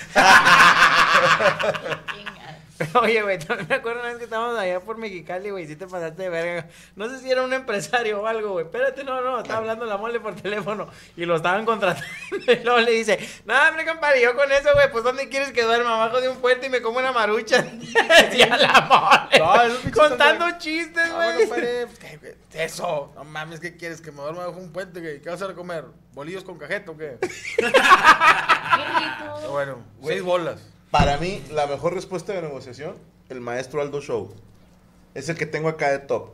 Oye, 3.02 3.22
güey, 3.22 3.40
también 3.40 3.68
me 3.70 3.76
acuerdo 3.76 4.00
una 4.00 4.10
vez 4.10 4.18
que 4.18 4.24
estábamos 4.26 4.58
allá 4.58 4.80
por 4.80 4.98
Mexicali, 4.98 5.50
güey, 5.50 5.68
sí 5.68 5.76
te 5.76 5.88
pasaste 5.88 6.24
de 6.24 6.30
verga. 6.30 6.68
No 6.96 7.10
sé 7.10 7.20
si 7.20 7.30
era 7.32 7.44
un 7.44 7.54
empresario 7.54 8.22
o 8.22 8.28
algo, 8.28 8.54
güey. 8.54 8.66
Espérate, 8.66 9.04
no, 9.04 9.22
no, 9.22 9.40
estaba 9.40 9.60
hablando 9.60 9.86
la 9.86 9.98
mole 9.98 10.20
por 10.20 10.36
teléfono 10.36 10.88
y 11.16 11.26
lo 11.26 11.36
estaban 11.36 11.66
contratando. 11.66 12.08
Y 12.52 12.64
luego 12.64 12.80
le 12.80 12.92
dice, 12.92 13.20
no, 13.46 13.54
hombre, 13.68 13.86
compadre, 13.86 14.22
yo 14.22 14.36
con 14.36 14.52
eso, 14.52 14.70
güey, 14.74 14.92
pues 14.92 15.04
¿dónde 15.04 15.30
quieres 15.30 15.52
que 15.52 15.64
duerma? 15.64 15.96
Abajo 15.96 16.20
de 16.22 16.30
un 16.30 16.38
puente 16.38 16.68
y 16.68 16.70
me 16.70 16.82
como 16.82 17.00
una 17.00 17.12
marucha. 17.12 17.62
Decía 17.62 18.58
la 18.58 18.82
mole. 18.82 19.40
No, 19.40 19.92
contando 19.92 20.46
chistes, 20.58 21.08
No, 21.10 21.16
güey. 21.16 21.44
no, 21.44 21.50
pare, 21.50 21.88
pues, 21.88 22.00
¿qué, 22.00 22.18
güey? 22.18 22.34
Eso, 22.54 23.12
no 23.16 23.24
mames, 23.24 23.60
¿qué 23.60 23.78
quieres? 23.78 24.02
¿Que 24.02 24.12
me 24.12 24.22
duerma 24.22 24.48
bajo 24.48 24.60
un 24.60 24.72
puente? 24.72 25.00
güey? 25.00 25.22
¿Qué 25.22 25.30
vas 25.30 25.42
a 25.42 25.54
comer? 25.54 25.86
¿Bolillos 26.14 26.44
con 26.44 26.58
cajeta 26.58 26.92
o 26.92 26.98
qué? 26.98 27.18
Qué 27.22 27.28
rico. 27.66 27.78
Ah, 27.82 29.40
bueno, 29.50 29.78
seis 30.04 30.22
bolas. 30.22 30.62
Para 30.92 31.18
mí, 31.18 31.42
la 31.52 31.68
mejor 31.68 31.94
respuesta 31.94 32.34
de 32.34 32.42
negociación, 32.42 32.96
el 33.30 33.40
maestro 33.40 33.82
Aldo 33.82 34.02
Show. 34.02 34.34
Es 35.14 35.30
el 35.30 35.38
que 35.38 35.46
tengo 35.46 35.70
acá 35.70 35.90
de 35.90 36.00
top. 36.00 36.30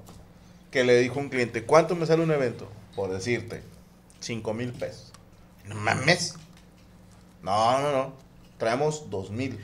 Que 0.72 0.84
le 0.84 1.00
dijo 1.00 1.20
a 1.20 1.24
un 1.24 1.30
cliente, 1.30 1.64
¿cuánto 1.64 1.96
me 1.96 2.06
sale 2.06 2.24
un 2.24 2.32
evento? 2.32 2.68
Por 2.96 3.12
decirte, 3.12 3.62
5 4.20 4.54
mil 4.54 4.74
pesos. 4.74 5.14
No 5.66 5.76
mames. 5.76 6.36
No, 7.44 7.80
no, 7.82 7.92
no. 7.92 8.14
Traemos 8.58 9.10
2 9.10 9.30
mil. 9.30 9.60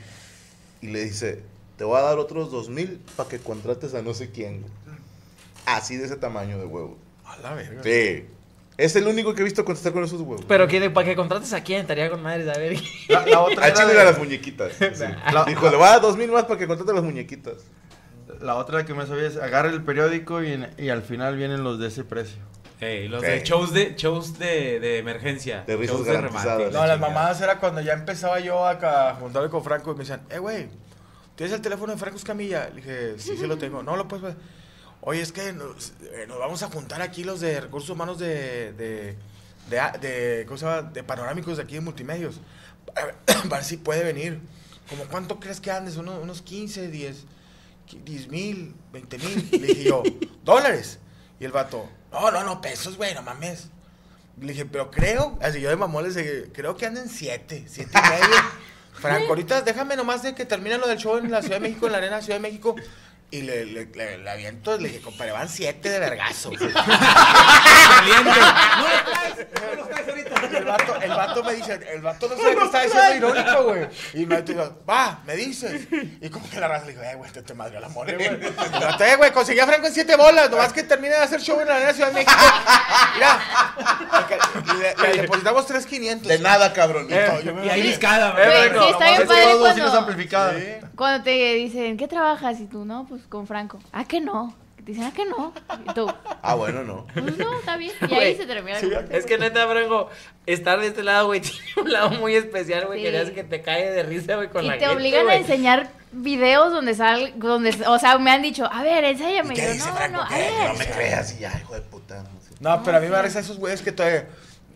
Y 0.80 0.88
le 0.88 1.04
dice, 1.04 1.42
te 1.76 1.84
voy 1.84 1.98
a 1.98 2.02
dar 2.02 2.18
otros 2.18 2.50
dos 2.50 2.68
mil 2.68 3.00
para 3.16 3.28
que 3.28 3.38
contrates 3.38 3.94
a 3.94 4.02
no 4.02 4.14
sé 4.14 4.30
quién. 4.30 4.60
güey". 4.60 4.72
Así 5.66 5.96
de 5.96 6.04
ese 6.04 6.16
tamaño 6.16 6.58
de 6.58 6.66
huevo. 6.66 6.96
A 7.24 7.36
la 7.38 7.54
verga. 7.54 7.82
Sí. 7.82 8.26
Es 8.76 8.96
el 8.96 9.06
único 9.06 9.34
que 9.34 9.42
he 9.42 9.44
visto 9.44 9.64
contestar 9.64 9.92
con 9.92 10.02
esos 10.04 10.20
huevos. 10.20 10.44
Pero 10.48 10.66
que, 10.66 10.90
para 10.90 11.06
que 11.06 11.14
contrates 11.14 11.52
a 11.52 11.62
quién, 11.62 11.80
estaría 11.82 12.10
con 12.10 12.20
madres, 12.22 12.48
a 12.48 12.58
ver. 12.58 12.76
La, 13.08 13.24
la 13.26 13.40
otra 13.40 13.64
Al 13.66 13.70
era 13.70 13.74
chile 13.80 13.92
de- 13.92 13.98
de 14.00 14.04
las 14.04 14.18
muñequitas. 14.18 14.72
sí. 14.78 15.04
La- 15.32 15.44
Dijo, 15.46 15.70
le 15.70 15.76
voy 15.76 15.86
a 15.86 15.90
dar 15.90 16.00
dos 16.00 16.16
mil 16.16 16.30
más 16.32 16.44
para 16.44 16.58
que 16.58 16.66
contrate 16.66 16.92
las 16.92 17.04
muñequitas. 17.04 17.54
La 18.40 18.56
otra 18.56 18.84
que 18.84 18.92
me 18.94 19.06
sabía 19.06 19.28
es 19.28 19.36
agarra 19.36 19.70
el 19.70 19.82
periódico 19.84 20.42
y, 20.42 20.52
en- 20.52 20.70
y 20.76 20.88
al 20.88 21.02
final 21.02 21.36
vienen 21.36 21.62
los 21.62 21.78
de 21.78 21.86
ese 21.88 22.02
precio. 22.04 22.38
Ey, 22.80 23.06
los 23.08 23.22
de 23.22 23.40
shows 23.44 23.72
de 23.72 23.94
shows 23.96 24.38
de, 24.40 24.80
de 24.80 24.98
emergencia. 24.98 25.62
De 25.66 25.76
risas 25.76 25.94
shows 25.96 26.06
garantizadas. 26.08 26.58
remate, 26.58 26.72
No, 26.74 26.80
la 26.80 26.86
las 26.88 27.00
mamadas 27.00 27.40
era 27.40 27.60
cuando 27.60 27.80
ya 27.80 27.92
empezaba 27.92 28.40
yo 28.40 28.66
acá 28.66 29.10
a 29.10 29.14
juntarme 29.14 29.48
con 29.48 29.62
Franco 29.62 29.92
y 29.92 29.94
me 29.94 30.00
decían, 30.00 30.22
eh, 30.28 30.38
güey, 30.38 30.66
¿tienes 31.36 31.54
el 31.54 31.62
teléfono 31.62 31.92
de 31.92 31.98
Franco 31.98 32.16
Escamilla? 32.18 32.68
Le 32.70 32.76
dije, 32.76 33.14
sí, 33.18 33.36
sí 33.38 33.46
lo 33.46 33.56
tengo. 33.56 33.84
No 33.84 33.96
lo 33.96 34.08
puedes 34.08 34.24
ver. 34.24 34.34
Oye, 35.06 35.20
es 35.20 35.32
que 35.32 35.52
nos, 35.52 35.92
eh, 36.00 36.24
nos 36.26 36.38
vamos 36.38 36.62
a 36.62 36.70
juntar 36.70 37.02
aquí 37.02 37.24
los 37.24 37.40
de 37.40 37.60
recursos 37.60 37.90
humanos 37.90 38.18
de, 38.18 38.72
de, 38.72 39.16
de, 39.68 39.98
de, 40.00 40.46
¿cómo 40.46 40.56
se 40.56 40.64
llama? 40.64 40.80
de 40.80 41.04
panorámicos 41.04 41.58
de 41.58 41.62
aquí 41.62 41.74
de 41.74 41.82
multimedios. 41.82 42.40
A 42.96 43.04
ver, 43.04 43.14
para 43.26 43.56
ver 43.56 43.64
si 43.64 43.76
puede 43.76 44.02
venir. 44.02 44.40
¿Como 44.88 45.04
cuánto 45.04 45.38
crees 45.38 45.60
que 45.60 45.70
andes? 45.70 45.98
Unos, 45.98 46.22
unos 46.22 46.40
15, 46.40 46.88
10, 46.88 47.24
10 48.02 48.28
mil, 48.28 48.74
20 48.92 49.18
mil. 49.18 49.48
Le 49.52 49.66
dije 49.66 49.84
yo, 49.84 50.02
¿dólares? 50.44 50.98
Y 51.38 51.44
el 51.44 51.52
vato, 51.52 51.86
no, 52.10 52.30
no, 52.30 52.42
no, 52.42 52.62
pesos, 52.62 52.96
güey, 52.96 53.12
no 53.14 53.20
mames. 53.20 53.68
Le 54.40 54.52
dije, 54.52 54.64
pero 54.64 54.90
creo, 54.90 55.38
así 55.42 55.60
yo 55.60 55.68
de 55.68 55.76
mamón 55.76 56.04
les 56.04 56.14
dije, 56.14 56.50
creo 56.52 56.76
que 56.76 56.86
anden 56.86 57.10
siete, 57.10 57.64
siete 57.66 57.92
y 57.92 58.10
medio. 58.10 58.36
Franco, 58.94 59.28
ahorita 59.28 59.60
déjame 59.62 59.96
nomás 59.96 60.22
de 60.22 60.34
que 60.34 60.46
termine 60.46 60.78
lo 60.78 60.86
del 60.86 60.98
show 60.98 61.18
en 61.18 61.30
la 61.30 61.42
Ciudad 61.42 61.56
de 61.56 61.68
México, 61.68 61.86
en 61.86 61.92
la 61.92 61.98
Arena 61.98 62.22
Ciudad 62.22 62.36
de 62.38 62.42
México. 62.42 62.74
Y 63.34 63.42
le, 63.42 63.64
le, 63.66 63.86
le, 63.86 64.18
le 64.18 64.30
aviento, 64.30 64.78
le 64.78 64.88
dije, 64.90 65.00
compadre, 65.00 65.32
van 65.32 65.48
siete 65.48 65.88
de 65.90 65.98
vergazo. 65.98 66.52
No 68.04 68.16
los 68.16 69.04
traes, 69.04 69.36
no 69.60 69.74
los 69.76 69.88
traes 69.88 70.08
ahorita. 70.08 70.34
Y 70.52 70.56
el 70.56 70.64
vato, 70.64 71.00
el 71.00 71.10
vato 71.10 71.42
me 71.44 71.52
dice, 71.54 71.80
el 71.92 72.00
vato 72.02 72.28
no 72.28 72.36
sabe 72.36 72.56
que 72.56 72.64
está 72.64 72.82
diciendo 72.82 73.16
irónico, 73.16 73.64
güey. 73.64 73.88
Y 74.14 74.26
me 74.26 74.42
dijo, 74.42 74.82
va, 74.88 75.20
me 75.26 75.34
dices. 75.36 75.88
Y 76.20 76.28
como 76.30 76.48
que 76.48 76.60
la 76.60 76.68
raza 76.68 76.86
le 76.86 76.92
dijo, 76.92 77.02
eh, 77.02 77.14
güey, 77.16 77.30
te, 77.32 77.42
te 77.42 77.54
madre 77.54 77.80
la 77.80 77.88
mole, 77.88 78.14
güey. 78.14 78.28
Y 78.28 79.02
eh, 79.02 79.16
güey, 79.16 79.32
conseguí 79.32 79.58
a 79.60 79.66
Franco 79.66 79.86
en 79.88 79.94
siete 79.94 80.14
bolas, 80.16 80.48
nomás 80.50 80.72
que 80.72 80.82
termine 80.84 81.14
de 81.16 81.22
hacer 81.22 81.40
show 81.40 81.60
en 81.60 81.66
la 81.68 81.76
Arena 81.76 81.92
Ciudad 81.92 82.08
de 82.08 82.14
México. 82.14 82.32
Mira, 83.14 83.40
le, 85.02 85.08
le 85.08 85.22
depositamos 85.22 85.66
3,500. 85.66 86.28
De 86.28 86.38
nada, 86.38 86.72
cabrón. 86.72 87.06
me 87.08 87.66
Y 87.66 87.68
ahí 87.68 87.82
discada, 87.82 88.34
Eh, 88.38 88.68
güey. 88.72 88.84
sí, 88.84 88.90
está 88.92 89.06
bien 89.06 89.26
padre 89.26 89.44
cuando, 89.58 90.06
cuando 90.94 91.24
te 91.24 91.54
dicen, 91.54 91.96
¿qué 91.96 92.06
trabajas? 92.08 92.60
Y 92.60 92.66
tú, 92.66 92.84
no, 92.84 93.06
pues 93.08 93.22
con 93.28 93.46
Franco. 93.46 93.78
Ah, 93.92 94.04
que 94.04 94.20
no. 94.20 94.54
Dicen, 94.82 95.04
ah, 95.04 95.12
que 95.16 95.24
no. 95.24 95.54
Y 95.88 95.94
tú, 95.94 96.06
Ah, 96.42 96.54
bueno, 96.56 96.84
no. 96.84 97.06
pues 97.14 97.38
no, 97.38 97.58
está 97.58 97.78
bien. 97.78 97.92
Y 98.02 98.06
Güey, 98.06 98.20
ahí 98.20 98.36
se 98.36 98.44
termina 98.44 98.78
el 98.78 98.92
corte, 98.92 99.16
Es 99.16 99.24
que 99.24 99.38
neta, 99.38 99.66
Franco, 99.66 100.10
estar 100.44 100.78
de 100.78 100.88
este 100.88 101.02
lado, 101.02 101.26
güey, 101.28 101.40
tiene 101.40 101.58
un 101.78 101.90
lado 101.90 102.10
muy 102.10 102.34
especial, 102.34 102.84
güey, 102.86 102.98
Sí. 102.98 103.04
que 103.06 103.12
le 103.12 103.20
hace 103.20 103.32
que 103.32 103.44
te 103.44 103.62
cae 103.62 103.90
de 103.90 104.02
risa, 104.02 104.36
güey, 104.36 104.48
con 104.50 104.62
Y 104.62 104.68
la 104.68 104.74
te 104.74 104.80
gente, 104.80 104.94
obligan 104.94 105.20
a 105.22 105.24
güey. 105.24 105.38
enseñar 105.38 105.88
videos 106.12 106.70
donde 106.72 106.92
sal, 106.94 107.32
donde, 107.36 107.74
o 107.86 107.98
sea, 107.98 108.18
me 108.18 108.30
han 108.30 108.42
dicho, 108.42 108.68
a 108.70 108.82
ver, 108.82 109.04
enséñame. 109.04 109.54
¿Y 109.54 109.56
qué 109.56 109.62
yo, 109.68 109.72
dice 109.72 109.88
no, 109.88 109.96
Franco? 109.96 110.16
no, 110.18 110.22
a 110.22 110.28
¿Qué? 110.28 110.34
ver. 110.34 110.68
No 110.72 110.78
me 110.78 110.86
creas 110.90 111.32
y 111.34 111.38
ya, 111.38 111.58
hijo 111.58 111.74
de 111.74 111.80
puta. 111.80 112.16
no 112.22 112.40
sé. 112.42 112.54
No, 112.60 112.82
pero 112.82 112.98
a 112.98 113.00
mí 113.00 113.06
me 113.06 113.12
parece 113.14 113.38
esos 113.40 113.58
güeyes 113.58 113.80
que 113.80 113.90
todavía. 113.92 114.28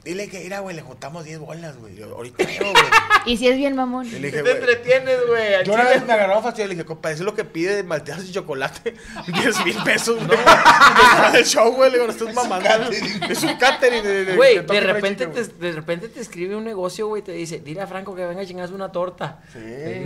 Dile 0.08 0.26
que, 0.30 0.40
mira, 0.40 0.60
güey, 0.60 0.74
le 0.74 0.80
juntamos 0.80 1.22
10 1.22 1.38
bolas, 1.40 1.76
güey. 1.76 2.02
Ahorita 2.02 2.42
veo, 2.46 2.72
güey. 2.72 2.84
Y 3.26 3.36
si 3.36 3.46
es 3.46 3.58
bien 3.58 3.76
mamón. 3.76 4.06
Y 4.06 4.12
le 4.12 4.30
dije, 4.30 4.36
Te 4.38 4.40
güey. 4.42 4.54
entretienes, 4.54 5.18
güey. 5.26 5.64
Yo 5.66 5.74
una 5.74 5.84
vez 5.84 6.02
me 6.06 6.14
agarraba 6.14 6.40
fastidio 6.40 6.64
y 6.64 6.68
le 6.68 6.74
dije, 6.76 6.86
compa, 6.86 7.10
eso 7.10 7.22
es 7.22 7.26
lo 7.26 7.34
que 7.34 7.44
pide 7.44 7.82
malteadas 7.82 8.24
y 8.24 8.32
chocolate. 8.32 8.94
10 9.26 9.64
mil 9.66 9.76
pesos, 9.84 10.16
güey. 10.26 10.38
No. 10.38 11.34
el 11.36 11.44
show, 11.44 11.70
güey, 11.74 11.90
le 11.90 11.98
digo, 11.98 12.06
no 12.06 12.12
estás 12.12 12.34
mamando. 12.34 12.90
Es 13.28 13.42
un 13.42 13.56
catering 13.56 14.02
de, 14.02 14.24
de, 14.24 14.36
Güey, 14.36 14.60
de 14.60 14.80
repente, 14.80 15.26
te, 15.26 15.44
de 15.44 15.72
repente 15.72 16.08
te 16.08 16.20
escribe 16.20 16.56
un 16.56 16.64
negocio, 16.64 17.06
güey, 17.06 17.20
te 17.20 17.32
dice, 17.32 17.58
dile 17.60 17.82
a 17.82 17.86
Franco 17.86 18.14
que 18.16 18.24
venga 18.24 18.40
a 18.40 18.46
chingarse 18.46 18.72
una 18.72 18.90
torta. 18.90 19.40
Sí. 19.52 20.04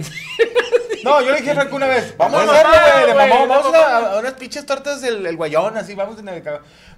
No, 1.04 1.20
yo 1.20 1.30
le 1.30 1.38
dije 1.38 1.50
a 1.52 1.54
Franco 1.54 1.76
una 1.76 1.86
vez, 1.86 2.16
vamos 2.16 2.40
a 2.40 2.44
No, 2.44 2.52
hacerlo, 2.52 3.14
güey, 3.14 3.28
no, 3.28 3.46
vamos 3.46 3.74
a, 3.74 4.18
unas 4.18 4.32
pinches 4.34 4.66
tortas 4.66 5.00
del 5.00 5.24
el 5.26 5.36
guayón, 5.36 5.76
así, 5.76 5.94
vamos 5.94 6.18
en 6.18 6.28
el... 6.28 6.42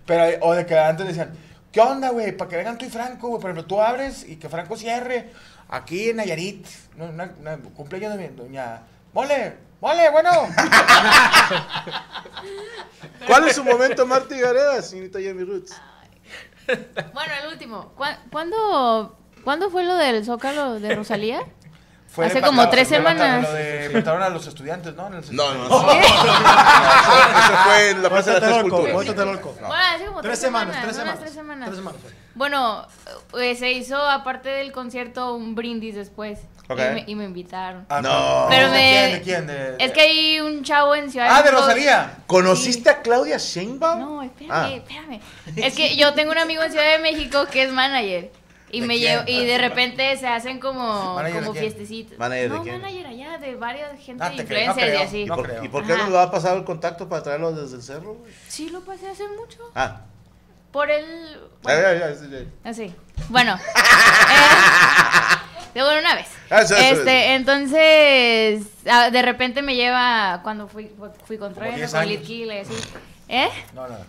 Pero, 0.07 0.39
o 0.47 0.55
de 0.55 0.67
que 0.67 0.79
antes 0.79 1.07
decían, 1.07 1.33
¿qué 1.75 1.81
onda, 1.81 2.11
güey? 2.11 2.35
Para 2.37 2.49
que 2.49 2.57
vengan 2.57 2.79
tú 2.79 2.85
y 2.87 2.89
Franco, 2.91 3.29
güey, 3.29 3.41
por 3.43 3.51
ejemplo, 3.51 3.67
tú 3.67 3.81
abres 3.83 4.25
y 4.27 4.37
que 4.37 4.49
Franco 4.49 4.77
cierre, 4.77 5.31
aquí 5.69 6.09
en 6.11 6.17
Nayarit, 6.17 6.67
no, 6.97 7.07
una, 7.07 7.35
una- 7.41 7.57
cumpleaños 7.59 8.17
de 8.17 8.29
mi 8.29 8.35
doña... 8.35 8.81
Mole, 9.13 9.57
mole, 9.81 10.11
bueno. 10.11 10.31
¿Cuál 13.27 13.49
es 13.49 13.57
su 13.57 13.65
momento, 13.65 14.07
Marta 14.07 14.35
Gareda, 14.37 14.83
señorita 14.83 15.19
Jamie 15.25 15.45
Roots? 15.45 15.73
Bueno, 17.13 17.33
el 17.43 17.53
último. 17.53 17.93
¿Cuá- 17.97 18.19
¿Cuándo, 18.31 19.17
¿Cuándo 19.45 19.71
fue 19.71 19.85
lo 19.85 19.95
del 19.97 20.25
Zócalo 20.25 20.81
de 20.81 20.95
Rosalía? 20.95 21.43
Fue 22.15 22.27
Hace 22.27 22.41
como 22.41 22.69
tres 22.69 22.87
semanas. 22.89 23.43
Lo 23.43 23.53
de 23.53 23.91
mataron 23.93 24.23
a 24.23 24.29
los 24.29 24.47
estudiantes, 24.47 24.95
¿no? 24.95 25.09
En 25.09 25.15
el- 25.15 25.35
No, 25.37 25.53
no, 25.55 25.69
no. 25.69 25.91
Eso 25.93 27.57
fue 27.65 27.91
en 27.91 28.03
la 28.03 28.09
Plaza 28.09 28.35
de 28.35 28.41
las 28.41 28.51
Tres 28.51 28.63
Culturas. 28.63 28.93
Bueno, 28.95 29.75
hace 29.95 30.07
como 30.07 30.23
tres, 30.23 30.39
semanas, 30.39 30.77
tres 30.83 30.97
semanas. 30.97 31.19
tres 31.21 31.33
semanas. 31.33 31.67
Tres 31.69 31.79
semanas. 31.79 32.01
Bueno, 32.35 32.87
eh, 33.41 33.55
se 33.57 33.73
hizo 33.73 33.97
aparte 33.97 34.49
del 34.49 34.73
concierto 34.73 35.35
un 35.35 35.55
brindis 35.55 35.95
después. 35.97 36.39
Y, 36.71 36.75
me, 36.75 37.05
y 37.07 37.15
me 37.15 37.25
invitaron. 37.25 37.85
Ah, 37.91 38.01
No. 38.01 38.47
Pero 38.49 38.71
¿De 38.71 38.73
me- 38.73 38.81
quién? 38.81 39.13
¿De 39.13 39.21
quién? 39.23 39.47
De- 39.47 39.85
Es 39.85 39.93
que 39.93 40.01
hay 40.01 40.41
un 40.41 40.65
chavo 40.65 40.95
en 40.95 41.11
Ciudad 41.11 41.29
Ah, 41.31 41.43
de 41.43 41.51
Rosalía. 41.51 42.19
¿Conociste 42.27 42.89
a 42.91 43.03
Claudia 43.03 43.37
Sheinbaum? 43.37 44.01
No, 44.01 44.23
espérame, 44.23 44.53
Ah. 44.55 44.71
espérame. 44.73 45.21
Es 45.57 45.75
que 45.75 45.95
yo 45.97 46.15
tengo 46.15 46.33
un 46.33 46.39
amigo 46.39 46.63
en 46.63 46.71
Ciudad 46.71 46.91
de 46.93 46.99
México 47.01 47.47
que 47.51 47.65
es 47.65 47.71
manager. 47.73 48.31
Y 48.75 48.81
¿De 48.81 48.87
me 48.87 48.99
llevo, 48.99 49.23
y 49.27 49.45
de 49.45 49.59
repente 49.59 50.17
se 50.17 50.27
hacen 50.27 50.59
como, 50.59 51.15
¿Manager 51.15 51.41
de 51.41 51.47
como 51.47 51.59
fiestecitas. 51.59 52.19
¿Manager 52.19 52.51
de 52.51 52.57
no, 52.57 52.63
quién? 52.63 52.81
manager 52.81 53.07
allá, 53.07 53.39
de 53.39 53.55
varias 53.55 53.99
gente 54.01 54.23
Ah, 54.25 54.31
no 54.31 54.41
influencers 54.43 54.77
y 54.77 54.91
creo. 54.91 55.03
así. 55.03 55.23
¿Y 55.23 55.69
por. 55.69 55.83
¿y 55.83 55.87
qué 55.87 55.93
no 55.97 56.05
nos 56.05 56.15
va 56.15 56.23
a 56.25 56.31
pasar 56.31 56.57
el 56.57 56.65
contacto 56.65 57.09
para 57.09 57.23
traerlo 57.23 57.53
desde 57.53 57.77
el 57.77 57.83
cerro? 57.83 58.15
güey? 58.15 58.33
Sí, 58.49 58.69
lo 58.71 58.81
pasé 58.81 59.09
hace 59.09 59.25
mucho. 59.29 59.59
Ah, 59.75 60.01
Por 60.73 60.91
el. 60.91 61.05
ya, 61.63 61.81
ya, 61.81 61.95
ya, 61.99 62.15
sí, 62.15 62.29
ya. 62.31 62.69
Así. 62.69 62.95
Bueno. 63.29 63.55
eh, 64.35 65.37
de 65.75 65.83
bueno, 65.83 66.01
una 66.01 66.15
vez. 66.15 66.27
Ah, 66.51 66.61
eso, 66.63 66.77
eso, 66.77 66.85
este, 67.01 67.35
entonces, 67.35 68.65
ah, 68.91 69.11
de 69.11 69.23
repente 69.23 69.63
me 69.63 69.75
lleva 69.75 70.41
cuando 70.43 70.69
fui, 70.69 70.91
fui 71.27 71.39
con 71.39 71.55
10 71.55 71.93
con. 71.93 72.07
Litquila 72.09 72.55
y 72.57 72.59
así. 72.59 72.75
¿Eh? 73.29 73.49
No, 73.75 73.89
no. 73.89 73.97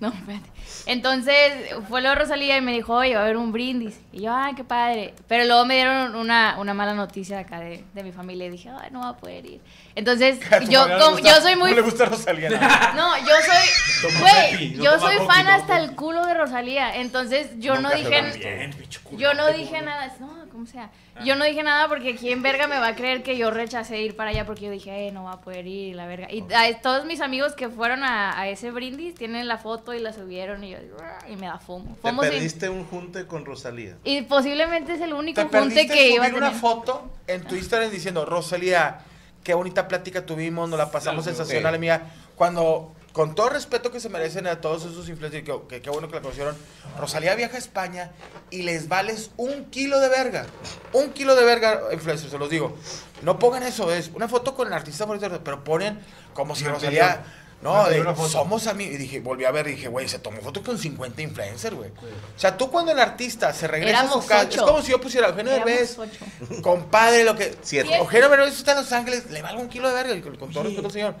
No, 0.00 0.08
espérate. 0.08 0.48
Entonces, 0.86 1.52
fue 1.90 2.00
luego 2.00 2.16
Rosalía 2.16 2.56
y 2.56 2.62
me 2.62 2.72
dijo, 2.72 2.94
oye, 2.94 3.14
va 3.14 3.20
a 3.20 3.24
haber 3.24 3.36
un 3.36 3.52
brindis. 3.52 4.00
Y 4.12 4.22
yo, 4.22 4.34
ay, 4.34 4.54
qué 4.54 4.64
padre. 4.64 5.12
Pero 5.28 5.44
luego 5.44 5.66
me 5.66 5.74
dieron 5.74 6.14
una, 6.14 6.56
una 6.58 6.72
mala 6.72 6.94
noticia 6.94 7.38
acá 7.40 7.60
de, 7.60 7.84
de 7.92 8.02
mi 8.02 8.10
familia 8.10 8.46
y 8.46 8.50
dije, 8.50 8.70
ay, 8.70 8.88
no 8.90 9.00
va 9.00 9.10
a 9.10 9.16
poder 9.18 9.44
ir. 9.44 9.60
Entonces, 9.94 10.40
yo, 10.70 10.88
como- 10.98 11.10
gusta- 11.16 11.28
yo 11.36 11.42
soy 11.42 11.56
muy 11.56 11.70
No 11.70 11.76
le 11.76 11.82
gusta 11.82 12.06
Rosalía. 12.06 12.48
¿no? 12.48 12.58
no, 12.94 13.18
yo 13.18 13.34
soy. 13.44 14.10
Güey, 14.20 14.70
no 14.76 14.84
yo 14.84 14.98
soy 14.98 15.16
fan 15.26 15.44
no, 15.44 15.52
hasta 15.52 15.78
el 15.78 15.94
culo 15.94 16.24
de 16.24 16.32
Rosalía. 16.32 16.96
Entonces 16.96 17.50
yo 17.58 17.78
no 17.78 17.90
dije. 17.90 18.08
Bien. 18.38 18.74
Yo 19.18 19.34
no 19.34 19.52
dije 19.52 19.82
nada. 19.82 20.10
No, 20.18 20.30
como 20.50 20.64
sea. 20.64 20.88
Yo 21.24 21.36
no 21.36 21.44
dije 21.44 21.62
nada 21.62 21.86
porque 21.88 22.16
quién 22.16 22.40
verga 22.40 22.66
me 22.66 22.78
va 22.78 22.88
a 22.88 22.94
creer 22.94 23.22
que 23.22 23.36
yo 23.36 23.50
rechacé 23.50 24.00
ir 24.00 24.16
para 24.16 24.30
allá 24.30 24.46
porque 24.46 24.64
yo 24.64 24.70
dije, 24.70 25.08
eh, 25.08 25.12
no 25.12 25.24
va 25.24 25.32
a 25.32 25.40
poder 25.42 25.66
ir, 25.66 25.94
la 25.94 26.06
verga. 26.06 26.28
Y 26.32 26.42
a- 26.54 26.80
todos 26.80 27.04
mis 27.04 27.20
amigos 27.20 27.52
que 27.54 27.68
fueron 27.68 28.02
a, 28.04 28.40
a 28.40 28.48
ese 28.52 28.70
brindis 28.70 29.14
tienen 29.14 29.48
la 29.48 29.58
foto 29.58 29.92
y 29.94 29.98
la 30.00 30.12
subieron 30.12 30.62
y 30.64 30.70
yo 30.70 30.78
digo, 30.80 30.96
"Ah", 31.02 31.18
y 31.28 31.36
me 31.36 31.46
da 31.46 31.58
fomo. 31.58 31.94
Te 31.96 32.08
Fomo 32.08 32.22
sí. 32.22 32.28
perdiste 32.30 32.68
un 32.68 32.84
junte 32.84 33.26
con 33.26 33.44
Rosalía. 33.44 33.96
Y 34.04 34.22
posiblemente 34.22 34.94
es 34.94 35.00
el 35.00 35.12
único 35.12 35.46
Te 35.46 35.58
junte 35.58 35.86
que 35.86 36.10
iba 36.10 36.24
a 36.24 36.28
subir 36.28 36.38
una 36.38 36.48
tener. 36.48 36.60
foto 36.60 37.10
en 37.26 37.42
tu 37.44 37.54
Instagram 37.56 37.90
diciendo, 37.90 38.24
Rosalía, 38.24 39.00
qué 39.44 39.54
bonita 39.54 39.88
plática 39.88 40.26
tuvimos, 40.26 40.68
nos 40.68 40.78
la 40.78 40.90
pasamos 40.90 41.24
sensacional, 41.24 41.72
Sí. 41.72 41.76
amiga. 41.76 42.02
Cuando, 42.36 42.94
con 43.12 43.34
todo 43.34 43.50
respeto 43.50 43.90
que 43.90 44.00
se 44.00 44.08
merecen 44.08 44.46
a 44.46 44.60
todos 44.60 44.84
esos 44.84 45.08
influencers, 45.08 45.44
que, 45.44 45.54
que 45.68 45.82
qué 45.82 45.90
bueno 45.90 46.08
que 46.08 46.14
la 46.16 46.22
conocieron, 46.22 46.56
Rosalía 46.98 47.34
viaja 47.34 47.56
a 47.56 47.58
España 47.58 48.12
y 48.50 48.62
les 48.62 48.88
vales 48.88 49.30
un 49.36 49.66
kilo 49.66 49.98
de 50.00 50.08
verga. 50.08 50.46
Un 50.92 51.10
kilo 51.12 51.34
de 51.34 51.44
verga, 51.44 51.80
influencers, 51.92 52.30
se 52.30 52.38
los 52.38 52.48
digo. 52.50 52.76
No 53.22 53.38
pongan 53.38 53.62
eso, 53.62 53.92
es 53.92 54.10
una 54.14 54.28
foto 54.28 54.54
con 54.54 54.68
el 54.68 54.72
artista 54.74 55.04
favorito, 55.04 55.28
pero 55.44 55.64
ponen 55.64 55.98
como 56.34 56.54
si 56.54 56.64
Rosalía... 56.64 57.24
No, 57.62 57.84
de, 57.88 58.02
somos 58.28 58.66
amigos. 58.66 58.94
Y 58.94 58.96
dije, 58.96 59.20
volví 59.20 59.44
a 59.44 59.50
ver 59.50 59.66
y 59.68 59.72
dije, 59.72 59.88
güey, 59.88 60.08
se 60.08 60.18
tomó 60.18 60.40
foto 60.40 60.62
con 60.62 60.78
50 60.78 61.20
influencers, 61.20 61.76
güey. 61.76 61.90
O 61.90 62.38
sea, 62.38 62.56
tú 62.56 62.70
cuando 62.70 62.90
el 62.92 62.98
artista 62.98 63.52
se 63.52 63.68
regresa 63.68 63.98
a 63.98 64.00
Éramos 64.04 64.22
su 64.24 64.28
casa, 64.28 64.46
ocho. 64.46 64.60
es 64.60 64.66
como 64.66 64.82
si 64.82 64.90
yo 64.92 65.00
pusiera 65.00 65.26
a 65.26 65.30
Eugenio 65.30 65.52
Derbez, 65.52 65.98
compadre, 66.62 67.24
lo 67.24 67.36
que. 67.36 67.54
Siete. 67.62 67.94
Eugenio 67.96 68.28
Derbez 68.30 68.56
está 68.56 68.72
en 68.72 68.78
Los 68.78 68.92
Ángeles, 68.92 69.30
le 69.30 69.42
valgo 69.42 69.60
un 69.60 69.68
kilo 69.68 69.88
de 69.88 69.94
verga, 69.94 70.22
con, 70.22 70.36
con 70.36 70.50
todo 70.52 70.64
respeto, 70.64 70.88
señor. 70.90 71.14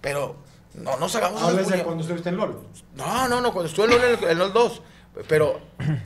Pero 0.00 0.36
no 0.74 0.96
nos 0.98 1.14
hagamos 1.16 1.42
Hablas 1.42 1.68
de 1.68 1.82
cuando 1.82 2.02
estuviste 2.02 2.28
en 2.28 2.36
LOL. 2.36 2.60
No, 2.94 3.28
no, 3.28 3.40
no, 3.40 3.52
cuando 3.52 3.68
estuve 3.70 3.86
en 3.86 3.90
LOL, 3.92 4.18
en 4.24 4.28
el, 4.30 4.38
LOL 4.38 4.52
2. 4.52 4.82
Pero 5.28 5.58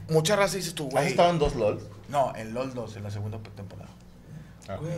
mucha 0.09 0.37
raza 0.37 0.57
dices 0.57 0.72
tú, 0.74 0.87
¿Has 0.87 0.92
güey. 0.92 1.07
estado 1.09 1.31
en 1.31 1.40
dos 1.40 1.57
LOL? 1.57 1.81
No, 2.09 2.33
en 2.37 2.55
LOL 2.55 2.72
2, 2.74 2.94
en 2.96 3.03
la 3.03 3.11
segunda 3.11 3.38
temporada. 3.57 3.90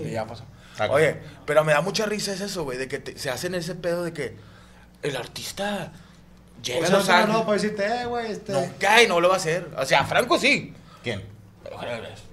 Y 0.05 0.11
ya 0.11 0.27
pasó. 0.27 0.45
Ah, 0.79 0.89
Oye, 0.91 1.19
pero 1.47 1.65
me 1.65 1.73
da 1.73 1.81
mucha 1.81 2.05
risa 2.05 2.33
es 2.35 2.43
eso, 2.43 2.65
güey, 2.65 2.77
de 2.77 2.89
que 2.89 2.99
te- 2.99 3.19
se 3.19 3.31
hacen 3.31 3.55
ese 3.55 3.75
pedo 3.75 4.05
de 4.05 4.13
que 4.13 4.37
el 5.03 5.17
artista 5.17 5.93
llega 6.63 6.89
O 6.89 7.01
a 7.01 7.03
sea, 7.03 7.27
no, 7.27 7.33
no, 7.33 7.41
para 7.41 7.55
decirte, 7.55 7.85
eh, 7.85 8.07
güey, 8.07 8.33
este. 8.33 8.53
No 8.53 8.65
cae, 8.79 9.07
no 9.07 9.21
lo 9.21 9.29
va 9.29 9.35
a 9.35 9.39
hacer. 9.39 9.69
O 9.77 9.85
sea, 9.85 10.05
Franco 10.05 10.39
sí. 10.39 10.73
¿Quién? 11.03 11.33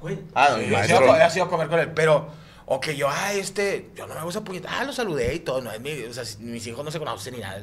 Güey. 0.01 0.19
Ah, 0.33 0.57
maestro. 0.71 1.15
he 1.15 1.29
sido 1.29 1.45
a 1.45 1.49
comer 1.49 1.67
con 1.67 1.79
él, 1.79 1.91
pero, 1.93 2.29
o 2.65 2.79
que 2.79 2.95
yo, 2.95 3.07
ah, 3.09 3.33
este, 3.33 3.89
yo 3.95 4.07
no 4.07 4.15
me 4.15 4.21
gusta 4.21 4.41
puñetar, 4.41 4.71
ah, 4.73 4.83
lo 4.83 4.93
saludé 4.93 5.35
y 5.35 5.39
todo, 5.39 5.61
no 5.61 5.71
es 5.71 5.79
mi, 5.79 5.91
o 6.03 6.13
sea, 6.13 6.23
mis 6.39 6.65
hijos 6.67 6.83
no 6.83 6.91
se 6.91 6.99
conocen 6.99 7.35
ni 7.35 7.41
nada, 7.41 7.61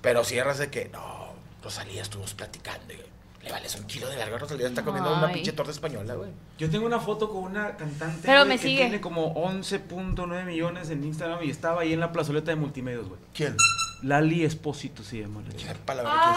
pero 0.00 0.24
cierras 0.24 0.58
de 0.58 0.70
que, 0.70 0.88
no, 0.88 1.34
Rosalía, 1.62 2.02
estuvimos 2.02 2.34
platicando, 2.34 2.92
y, 2.92 2.98
le 3.44 3.52
vales 3.52 3.74
un 3.76 3.84
kilo 3.84 4.08
de 4.08 4.16
verga, 4.16 4.38
Rosalía 4.38 4.66
está 4.66 4.82
comiendo 4.82 5.14
una 5.14 5.32
pinche 5.32 5.52
torta 5.52 5.70
española, 5.70 6.14
güey. 6.14 6.30
Yo 6.58 6.68
tengo 6.68 6.86
una 6.86 6.98
foto 6.98 7.28
con 7.28 7.44
una 7.44 7.76
cantante 7.76 8.22
Pero 8.22 8.40
güey, 8.40 8.48
me 8.48 8.56
que 8.56 8.62
sigue. 8.62 8.82
tiene 8.82 9.00
como 9.00 9.34
11.9 9.34 10.44
millones 10.44 10.90
en 10.90 11.04
Instagram 11.04 11.44
y 11.44 11.50
estaba 11.50 11.82
ahí 11.82 11.92
en 11.92 12.00
la 12.00 12.10
plazoleta 12.10 12.50
de 12.50 12.56
multimedios, 12.56 13.08
güey. 13.08 13.20
¿Quién? 13.32 13.56
Lali 14.02 14.44
Espósito 14.44 15.02
se 15.02 15.20
llama 15.20 15.42
la 15.42 15.54
chica. 15.54 15.72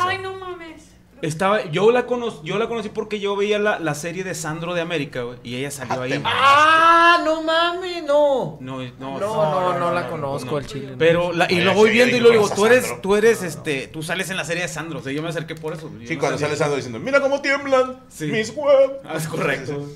Ay, 0.07 0.17
no 0.19 0.37
mames. 0.39 0.91
Estaba, 1.21 1.65
yo 1.65 1.91
la 1.91 2.05
conocí, 2.05 2.39
yo 2.43 2.57
la 2.57 2.67
conocí 2.67 2.89
porque 2.89 3.19
yo 3.19 3.35
veía 3.35 3.59
la, 3.59 3.79
la 3.79 3.93
serie 3.95 4.23
de 4.23 4.33
Sandro 4.35 4.73
de 4.73 4.81
América, 4.81 5.23
güey, 5.23 5.37
y 5.43 5.55
ella 5.55 5.71
salió 5.71 6.01
ahí. 6.01 6.21
Ah, 6.25 7.21
no 7.25 7.41
mames, 7.43 8.03
no. 8.03 8.57
No, 8.61 8.77
no, 8.81 9.19
No, 9.19 9.19
no, 9.19 9.79
no, 9.79 9.91
la 9.93 10.07
conozco 10.07 10.57
al 10.57 10.65
chile. 10.65 10.95
Pero 10.97 11.33
la, 11.33 11.51
y 11.51 11.61
lo 11.61 11.73
voy 11.73 11.91
viendo 11.91 12.15
y 12.15 12.19
luego 12.19 12.33
digo, 12.33 12.45
"Esa 12.47 12.55
tú 12.55 12.65
eres, 12.65 12.81
Sandro". 12.85 13.01
tú 13.01 13.15
eres, 13.15 13.43
este, 13.43 13.87
tú 13.87 14.03
sales 14.03 14.29
en 14.29 14.37
la 14.37 14.45
serie 14.45 14.63
de 14.63 14.69
Sandro, 14.69 14.99
o 14.99 15.01
sea, 15.01 15.11
yo 15.11 15.21
me 15.21 15.29
acerqué 15.29 15.55
por 15.55 15.73
eso. 15.73 15.89
Sí, 16.05 16.13
no 16.15 16.19
cuando 16.19 16.37
sale 16.37 16.55
Sandro 16.55 16.75
diciendo, 16.77 16.99
mira 16.99 17.21
cómo 17.21 17.41
tiemblan 17.41 17.99
Sí. 18.09 18.25
mis 18.27 18.49
huevos. 18.51 18.97
Ah, 19.03 19.15
es 19.17 19.27
correcto. 19.27 19.87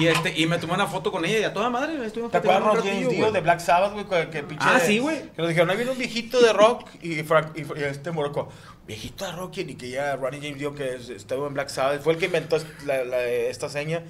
Y 0.00 0.06
este, 0.06 0.38
y 0.38 0.46
me 0.46 0.58
tomé 0.58 0.74
una 0.74 0.86
foto 0.86 1.10
con 1.10 1.24
ella 1.24 1.38
y 1.38 1.44
a 1.44 1.52
toda 1.52 1.70
madre, 1.70 1.94
estuvimos 2.04 2.32
¿Te 2.32 2.38
acuerdas 2.38 3.32
de 3.32 3.40
Black 3.40 3.60
Sabbath, 3.60 3.92
güey? 3.94 4.30
Que, 4.30 4.42
pinche. 4.42 4.64
Ah, 4.68 4.78
sí, 4.80 4.98
güey. 4.98 5.22
Que 5.32 5.42
nos 5.42 5.48
dijeron, 5.48 5.70
ahí 5.70 5.76
viene 5.76 5.90
un 5.92 5.98
viejito 5.98 6.40
de 6.40 6.52
rock 6.52 6.88
y, 7.02 7.22
Frank, 7.22 7.48
y, 7.56 7.60
y 7.62 7.82
este 7.84 8.10
Morocco. 8.10 8.48
Viejito 8.86 9.26
de 9.26 9.32
rock 9.32 9.58
y 9.58 9.74
que 9.74 9.90
ya 9.90 10.14
Ronnie 10.16 10.40
James 10.40 10.58
Dio, 10.58 10.74
que 10.74 10.94
es- 10.94 11.08
estuvo 11.08 11.46
en 11.46 11.54
Black 11.54 11.68
Sabbath, 11.68 12.02
fue 12.02 12.12
el 12.12 12.18
que 12.18 12.26
inventó 12.26 12.56
la- 12.84 13.04
la- 13.04 13.24
esta 13.24 13.68
seña. 13.68 14.02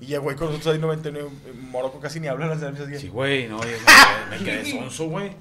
Y 0.00 0.06
llegó 0.06 0.30
ahí 0.30 0.36
con 0.36 0.48
nosotros 0.48 0.74
ahí 0.74 0.80
99. 0.80 1.28
Morocco 1.60 1.98
casi 1.98 2.20
ni 2.20 2.28
habla 2.28 2.46
las 2.46 2.60
cervezas. 2.60 3.00
Sí, 3.00 3.08
güey, 3.08 3.48
no, 3.48 3.60
yo 3.62 3.68
me, 4.30 4.38
me 4.38 4.44
quedé 4.44 4.70
sonso, 4.70 5.06
güey. 5.08 5.32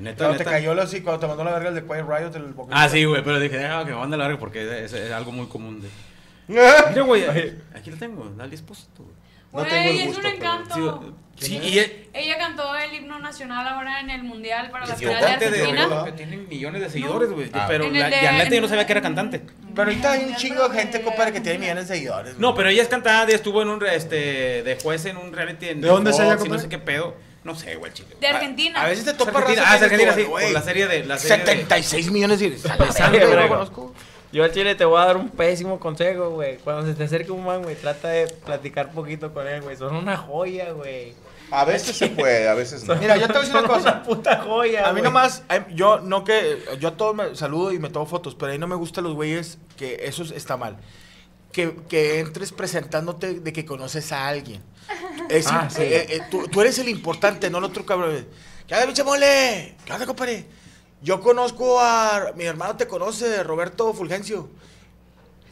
Neta, 0.00 0.24
Cuando 0.26 0.38
te 0.38 0.44
cayó 0.44 0.80
así, 0.80 1.00
cuando 1.00 1.20
te 1.20 1.26
mandó 1.26 1.44
la 1.44 1.52
verga 1.52 1.70
el 1.70 1.74
de 1.74 1.82
Quiet 1.82 2.04
Riot, 2.06 2.36
el 2.36 2.54
Ah, 2.70 2.88
sí, 2.88 3.04
güey, 3.04 3.24
pero 3.24 3.40
dije, 3.40 3.56
déjame 3.56 3.86
que 3.86 3.90
me 3.92 3.96
mande 3.98 4.16
la 4.18 4.24
verga 4.28 4.38
porque 4.38 4.84
es, 4.84 4.92
es 4.92 5.10
algo 5.12 5.32
muy 5.32 5.46
común 5.46 5.80
de. 5.80 5.88
Mira, 6.48 7.02
güey, 7.02 7.24
aquí 7.74 7.90
lo 7.90 7.96
tengo, 7.96 8.30
Lali 8.36 8.54
Espósito, 8.54 9.02
güey. 9.02 9.14
No 9.52 9.60
Güey, 9.60 9.70
tengo 9.70 9.90
el 9.90 9.98
es 10.00 10.06
gusto, 10.06 10.18
un 10.18 10.22
pero- 10.22 10.36
encanto. 10.36 11.14
Sí, 11.40 11.56
y 11.62 11.78
es 11.78 11.90
Ella 12.14 12.36
cantó 12.36 12.74
el 12.74 12.92
himno 12.92 13.20
nacional 13.20 13.64
ahora 13.68 14.00
en 14.00 14.10
el 14.10 14.24
mundial 14.24 14.70
para 14.72 14.86
la 14.86 14.94
es 14.94 14.98
final 14.98 15.14
de 15.14 15.20
cantante 15.20 15.50
de 15.52 15.62
Argentina. 15.62 16.04
que 16.04 16.12
tiene 16.12 16.36
millones 16.38 16.80
de 16.82 16.90
seguidores, 16.90 17.30
güey. 17.30 17.48
Ah. 17.52 17.66
Pero 17.68 17.88
la, 17.90 18.10
de- 18.10 18.16
y 18.22 18.26
a 18.26 18.32
neta 18.32 18.54
yo 18.56 18.60
no 18.60 18.66
sabía 18.66 18.86
que 18.86 18.92
era 18.92 19.00
cantante. 19.02 19.42
Pero 19.72 19.88
ahorita 19.88 20.12
hay 20.12 20.24
un 20.24 20.34
chingo 20.34 20.68
de 20.68 20.76
gente, 20.76 21.00
compadre, 21.02 21.32
que 21.32 21.40
tiene 21.40 21.58
millones 21.60 21.86
de 21.88 21.94
seguidores. 21.94 22.38
No, 22.38 22.48
güey. 22.48 22.56
pero 22.56 22.70
ella 22.70 22.82
es 22.82 22.88
cantante, 22.88 23.34
estuvo 23.36 23.62
en 23.62 23.68
un 23.68 23.80
re- 23.80 23.94
este 23.94 24.64
de 24.64 24.78
juez 24.82 25.04
en 25.06 25.16
un 25.16 25.32
reality 25.32 25.68
en 25.68 25.80
¿De 25.80 25.86
dónde 25.86 26.10
es 26.10 26.18
ella, 26.18 26.36
y 26.44 26.48
no 26.48 26.58
sé 26.58 26.68
qué 26.68 26.78
pedo. 26.78 27.14
No 27.44 27.54
sé, 27.54 27.76
güey, 27.76 27.92
chile. 27.92 28.08
De 28.20 28.26
Argentina. 28.26 28.82
A 28.82 28.88
veces 28.88 29.04
te 29.04 29.12
Es 29.12 29.16
topas 29.16 29.36
Argentina, 29.36 29.64
ah, 29.70 29.76
es 29.76 29.82
Argentina, 29.82 30.12
sí, 30.14 30.24
por 30.24 30.42
la 30.42 30.60
serie 30.62 30.88
de 30.88 31.04
la 31.04 31.18
serie 31.18 31.36
de- 31.36 31.46
76 31.52 32.10
millones 32.10 32.40
de 32.40 32.50
yo 32.58 32.68
güey. 33.10 33.36
lo 33.36 33.48
conozco. 33.48 33.94
Yo 34.32 34.44
al 34.44 34.52
chile 34.52 34.74
te 34.74 34.84
voy 34.84 35.00
a 35.00 35.06
dar 35.06 35.16
un 35.16 35.30
pésimo 35.30 35.80
consejo, 35.80 36.30
güey. 36.30 36.58
Cuando 36.58 36.86
se 36.86 36.94
te 36.94 37.04
acerque 37.04 37.32
un 37.32 37.44
man, 37.44 37.62
güey, 37.62 37.76
trata 37.76 38.08
de 38.08 38.26
platicar 38.28 38.92
poquito 38.92 39.32
con 39.32 39.46
él, 39.48 39.62
güey. 39.62 39.76
Son 39.76 39.94
una 39.96 40.16
joya, 40.16 40.72
güey. 40.72 41.14
A 41.50 41.64
veces 41.64 41.96
se 41.96 42.08
puede, 42.08 42.46
a 42.46 42.52
veces 42.52 42.84
no. 42.84 42.94
Mira, 42.96 43.16
yo 43.16 43.26
te 43.26 43.32
voy 43.32 43.36
a 43.38 43.40
decir 43.46 43.56
una 43.56 43.66
cosa. 43.68 43.90
Una 43.92 44.02
puta 44.02 44.36
joya, 44.42 44.86
A 44.86 44.92
mí 44.92 45.00
nomás, 45.00 45.42
eh, 45.48 45.64
yo 45.74 46.00
no 46.00 46.22
que, 46.24 46.58
yo 46.78 46.88
a 46.88 46.96
todos 46.98 47.14
me 47.16 47.34
saludo 47.36 47.72
y 47.72 47.78
me 47.78 47.88
tomo 47.88 48.04
fotos, 48.04 48.34
pero 48.34 48.52
ahí 48.52 48.58
no 48.58 48.66
me 48.66 48.74
gustan 48.76 49.04
los 49.04 49.14
güeyes 49.14 49.56
que 49.78 50.00
eso 50.02 50.22
es- 50.22 50.32
está 50.32 50.58
mal. 50.58 50.76
Que, 51.50 51.74
que 51.88 52.20
entres 52.20 52.52
presentándote 52.52 53.40
de 53.40 53.52
que 53.54 53.64
conoces 53.64 54.12
a 54.12 54.28
alguien. 54.28 54.60
Es 55.30 55.46
Ah, 55.46 55.68
sí. 55.70 55.80
eh, 55.82 56.06
eh, 56.10 56.20
tú, 56.30 56.46
tú 56.48 56.60
eres 56.60 56.78
el 56.78 56.90
importante, 56.90 57.48
no 57.48 57.58
el 57.58 57.64
otro 57.64 57.86
cabrón. 57.86 58.26
¿Qué 58.66 58.74
onda, 58.74 58.84
pinche 58.86 59.02
mole? 59.04 59.74
¿Qué 59.86 59.92
onda, 59.94 60.04
compadre? 60.04 60.44
Yo 61.02 61.20
conozco 61.20 61.80
a. 61.80 62.32
Mi 62.34 62.44
hermano 62.44 62.76
te 62.76 62.86
conoce, 62.88 63.42
Roberto 63.42 63.94
Fulgencio. 63.94 64.48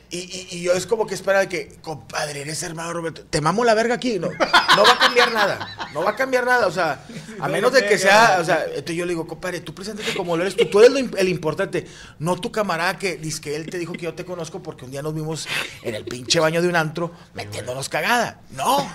Y, 0.09 0.19
y, 0.19 0.49
y 0.53 0.63
yo 0.63 0.73
es 0.73 0.87
como 0.87 1.05
que 1.05 1.15
espera 1.15 1.41
de 1.41 1.49
que, 1.49 1.79
compadre, 1.83 2.43
eres 2.43 2.63
hermano 2.63 2.93
Roberto. 2.93 3.25
Te 3.29 3.41
mamo 3.41 3.65
la 3.65 3.75
verga 3.75 3.97
aquí. 3.97 4.21
No, 4.21 4.29
no 4.29 4.85
va 4.85 4.93
a 4.93 4.99
cambiar 4.99 5.33
nada. 5.33 5.89
No 5.93 6.05
va 6.05 6.11
a 6.11 6.17
cambiar 6.17 6.45
nada. 6.47 6.69
O 6.69 6.71
sea, 6.71 7.05
a 7.41 7.49
menos 7.49 7.73
de 7.73 7.85
que 7.87 7.99
sea. 7.99 8.39
O 8.41 8.45
sea, 8.45 8.67
entonces 8.67 8.95
yo 8.95 9.05
le 9.05 9.11
digo, 9.11 9.27
compadre, 9.27 9.59
tú 9.61 9.75
preséntate 9.75 10.15
como 10.15 10.37
lo 10.37 10.43
eres 10.43 10.55
tú. 10.57 10.65
Tú 10.67 10.79
eres 10.79 10.93
lo 10.93 10.99
el 10.99 11.29
importante. 11.29 11.89
No 12.21 12.37
tu 12.37 12.53
camarada 12.53 12.97
que 12.99 13.17
dice 13.17 13.41
que 13.41 13.57
él 13.57 13.67
te 13.69 13.79
dijo 13.79 13.95
que 13.95 14.03
yo 14.03 14.15
te 14.15 14.25
conozco 14.25 14.63
porque 14.63 14.85
un 14.85 14.93
día 14.93 15.03
nos 15.03 15.13
vimos 15.13 15.49
en 15.83 15.97
el 15.97 16.05
pinche 16.05 16.39
baño 16.39 16.63
de 16.63 16.69
un 16.69 16.77
antro 16.77 17.11
metiéndonos 17.35 17.89
cagada. 17.89 18.43
No. 18.51 18.79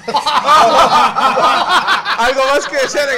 Algo 2.18 2.42
más 2.54 2.66
que 2.70 2.78
desear, 2.78 3.10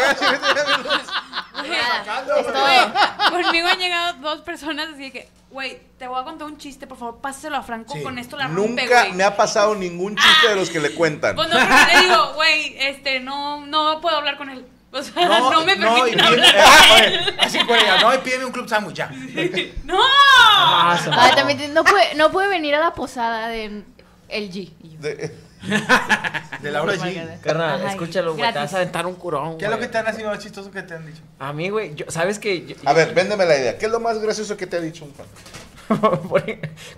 Güey, 1.53 2.91
Conmigo 3.29 3.67
han 3.67 3.79
llegado 3.79 4.13
dos 4.21 4.41
personas 4.41 4.87
así 4.93 5.03
de 5.03 5.11
que, 5.11 5.29
güey, 5.49 5.79
te 5.97 6.07
voy 6.07 6.19
a 6.19 6.23
contar 6.23 6.47
un 6.47 6.57
chiste, 6.57 6.87
por 6.87 6.97
favor, 6.97 7.19
pásaselo 7.21 7.57
a 7.57 7.63
Franco, 7.63 7.95
con 8.03 8.17
esto 8.17 8.37
la 8.37 8.47
rompe, 8.47 8.83
Nunca 8.83 9.01
güey. 9.03 9.13
me 9.13 9.23
ha 9.23 9.35
pasado 9.37 9.75
ningún 9.75 10.15
chiste 10.15 10.49
de 10.49 10.55
los 10.55 10.69
que 10.69 10.79
le 10.79 10.91
cuentan. 10.93 11.35
Pues 11.35 11.49
no, 11.49 11.55
pero 11.57 11.75
le 12.01 12.07
digo, 12.07 12.33
güey, 12.33 12.75
este, 12.79 13.19
no, 13.19 13.65
no 13.65 13.99
puedo 14.01 14.17
hablar 14.17 14.37
con 14.37 14.49
él. 14.49 14.65
O 14.91 15.01
sea, 15.01 15.27
no, 15.39 15.61
me 15.65 15.73
y 15.73 15.75
permiten 15.77 16.19
pide- 16.19 16.21
hablar 16.25 16.55
eh, 16.55 16.61
oye, 16.95 17.05
él. 17.29 17.35
Así 17.39 17.57
no, 18.01 18.13
y 18.13 18.17
pídeme 18.19 18.45
un 18.45 18.51
club 18.51 18.67
sandwich 18.69 18.95
ya. 18.95 19.09
¡No! 19.85 19.99
Ah, 19.99 21.31
también 21.35 21.57
te- 21.57 21.67
no 21.69 21.83
puede, 21.83 22.13
no 22.15 22.31
puede 22.31 22.47
venir 22.47 22.75
a 22.75 22.79
la 22.79 22.93
posada 22.93 23.47
de 23.47 23.83
el 24.29 24.51
G. 24.51 24.71
Y 24.81 24.91
yo, 24.93 24.99
De- 24.99 25.35
De 26.61 26.71
Laura 26.71 26.93
G. 26.97 27.39
Carnal, 27.41 27.81
Ajá, 27.81 27.91
escúchalo, 27.91 28.35
güey. 28.35 28.51
Te 28.53 28.59
vas 28.59 28.73
a 28.73 28.77
aventar 28.77 29.05
un 29.05 29.15
curón, 29.15 29.57
¿Qué 29.57 29.65
es 29.65 29.71
lo 29.71 29.79
que 29.79 29.87
te 29.87 29.97
han 29.97 30.15
sido 30.15 30.29
más 30.29 30.39
chistoso 30.39 30.71
que 30.71 30.81
te 30.83 30.93
han 30.93 31.05
dicho? 31.05 31.21
A 31.39 31.53
mí, 31.53 31.69
güey, 31.69 31.95
yo- 31.95 32.05
¿sabes 32.09 32.39
qué? 32.39 32.65
Yo- 32.65 32.75
A 32.85 32.93
ver, 32.93 33.13
véndeme 33.13 33.45
la 33.45 33.57
idea. 33.57 33.77
¿Qué 33.77 33.85
es 33.85 33.91
lo 33.91 33.99
más 33.99 34.19
gracioso 34.19 34.55
que 34.57 34.67
te 34.67 34.77
ha 34.77 34.81
dicho 34.81 35.05
un 35.05 35.13
fan? 35.13 35.25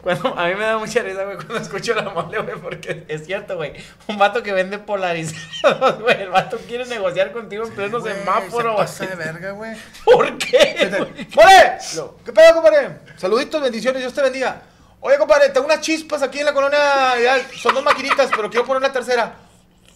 Cuando, 0.03 0.37
a 0.37 0.47
mí 0.47 0.53
me 0.55 0.63
da 0.63 0.77
mucha 0.77 1.01
risa, 1.01 1.23
güey, 1.23 1.37
cuando 1.37 1.57
escucho 1.57 1.95
la 1.95 2.03
mole, 2.09 2.39
güey, 2.39 2.55
porque 2.57 3.03
es 3.07 3.25
cierto, 3.25 3.55
güey. 3.55 3.73
Un 4.07 4.17
vato 4.19 4.43
que 4.43 4.51
vende 4.53 4.77
polarizados, 4.77 5.99
güey. 6.03 6.21
El 6.21 6.29
vato 6.29 6.57
quiere 6.67 6.85
negociar 6.85 7.31
contigo 7.31 7.65
en 7.65 7.73
pleno 7.73 7.99
semáforo, 7.99 8.85
se 8.87 9.05
güey. 9.07 9.17
de 9.17 9.23
verga, 9.25 9.51
güey. 9.51 9.71
¿Por 10.05 10.37
qué? 10.37 10.87
¡Mole! 11.35 11.77
¿Qué 12.23 12.31
pedo, 12.31 12.53
compadre? 12.53 12.99
Saluditos, 13.17 13.61
bendiciones, 13.61 14.01
Dios 14.01 14.13
te 14.13 14.21
bendiga. 14.21 14.61
Oye, 15.07 15.19
compadre, 15.19 15.49
tengo 15.49 15.67
unas 15.67 15.81
chispas 15.81 16.23
aquí 16.23 16.39
en 16.39 16.45
la 16.45 16.53
colonia. 16.53 16.79
Son 17.61 17.75
dos 17.75 17.83
maquinitas, 17.83 18.27
pero 18.35 18.49
quiero 18.49 18.65
poner 18.65 18.79
una 18.81 18.91
tercera. 18.91 19.35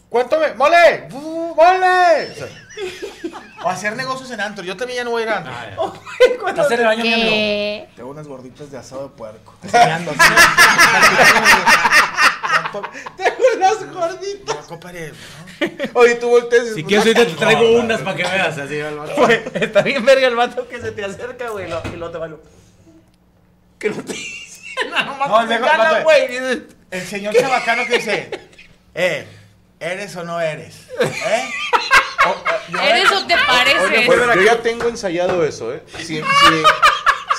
¿Cuánto 0.08 0.40
me? 0.40 0.54
¡Mole! 0.54 1.08
¡Uh, 1.12 1.56
¡Mole! 1.56 2.32
O, 2.32 2.36
sea, 2.36 2.48
o 3.64 3.70
hacer 3.70 3.96
negocios 3.96 4.30
en 4.30 4.40
antro. 4.40 4.64
Yo 4.64 4.78
también 4.78 4.98
ya 4.98 5.04
no 5.04 5.10
voy 5.10 5.24
a 5.24 5.26
ir 5.26 5.30
a 5.32 5.38
antro. 5.38 5.54
Cuando- 6.40 6.62
Hacer 6.62 6.82
el 6.82 6.86
baño, 6.86 7.04
mi. 7.04 7.88
Tengo 7.96 8.10
unas 8.12 8.28
gorditas 8.28 8.70
de 8.70 8.78
asado 8.78 9.04
de 9.04 9.10
puerco. 9.10 9.56
Enseñando. 9.64 10.12
Tengo 13.18 13.38
unas 13.58 13.92
gorditas. 13.94 14.56
No, 14.56 14.62
compadre. 14.68 15.12
Oye, 15.94 16.16
tú 16.16 16.30
volteas 16.30 16.68
y 16.68 16.74
Si 16.76 16.84
quieres, 16.84 17.06
ahorita 17.08 17.26
te 17.26 17.34
traigo 17.34 17.80
unas 17.80 18.02
para 18.02 18.16
que 18.16 18.24
veas. 18.24 18.58
Así, 18.60 18.76
el 18.78 18.96
vato. 18.96 19.16
Güey, 19.16 19.42
está 19.56 19.82
bien 19.82 20.06
verga 20.06 20.28
el 20.28 20.36
vato 20.36 20.68
que 20.68 20.80
se 20.80 20.92
te 20.92 21.04
acerca, 21.04 21.50
güey, 21.50 21.68
lo- 21.68 21.82
y 21.92 21.96
luego 21.96 22.12
te 22.12 22.18
va 22.20 22.28
lo- 22.28 22.42
Que 23.80 23.90
no 23.90 24.04
te 24.04 24.14
No, 25.28 25.42
el 25.42 25.60
gana, 25.60 26.00
güey. 26.02 26.28
El 26.92 27.02
señor 27.06 27.34
chabacano 27.36 27.86
que 27.86 27.98
dice, 27.98 28.30
eh, 28.96 29.28
¿eres 29.80 30.16
o 30.16 30.24
no 30.24 30.40
eres? 30.42 30.76
¿Eh? 31.00 31.50
O- 32.26 32.30
o- 32.32 32.72
yo- 32.72 32.80
¿Eres 32.82 33.12
o 33.12 33.26
te 33.28 33.36
pareces? 33.38 34.08
Yo 34.36 34.42
ya 34.42 34.62
tengo 34.62 34.88
ensayado 34.88 35.46
eso, 35.46 35.74
¿eh? 35.74 35.84
Si, 36.00 36.18
si, 36.18 36.24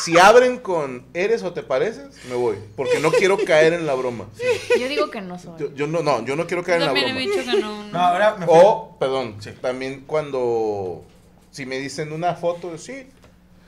si 0.05 0.19
abren 0.19 0.59
con 0.59 1.05
¿eres 1.15 1.43
o 1.43 1.53
te 1.53 1.63
pareces? 1.63 2.25
Me 2.27 2.35
voy. 2.37 2.57
Porque 2.77 3.01
no 3.01 3.11
quiero 3.11 3.37
caer 3.45 3.73
en 3.75 3.87
la 3.87 3.95
broma. 3.95 4.27
Yo 4.81 4.89
digo 4.89 5.11
que 5.11 5.21
no 5.21 5.39
soy. 5.39 5.53
Yo, 5.59 5.75
yo 5.75 5.87
no, 5.87 6.03
no, 6.03 6.25
yo 6.25 6.37
no 6.37 6.47
quiero 6.47 6.63
Yo 6.63 6.67
caer 6.67 6.81
en 6.83 6.87
la 6.87 6.95
también 6.95 7.09
he 7.09 7.13
broma. 7.27 7.43
dicho 7.43 7.51
que 7.53 7.61
no. 7.61 7.85
No, 7.89 7.99
ahora 8.01 8.37
me 8.37 8.47
fui. 8.47 8.55
O, 8.57 8.97
perdón, 8.99 9.37
Sí. 9.43 9.51
también 9.61 10.05
cuando 10.07 11.05
si 11.51 11.67
me 11.67 11.79
dicen 11.79 12.13
una 12.13 12.35
foto, 12.37 12.79
sí. 12.79 13.07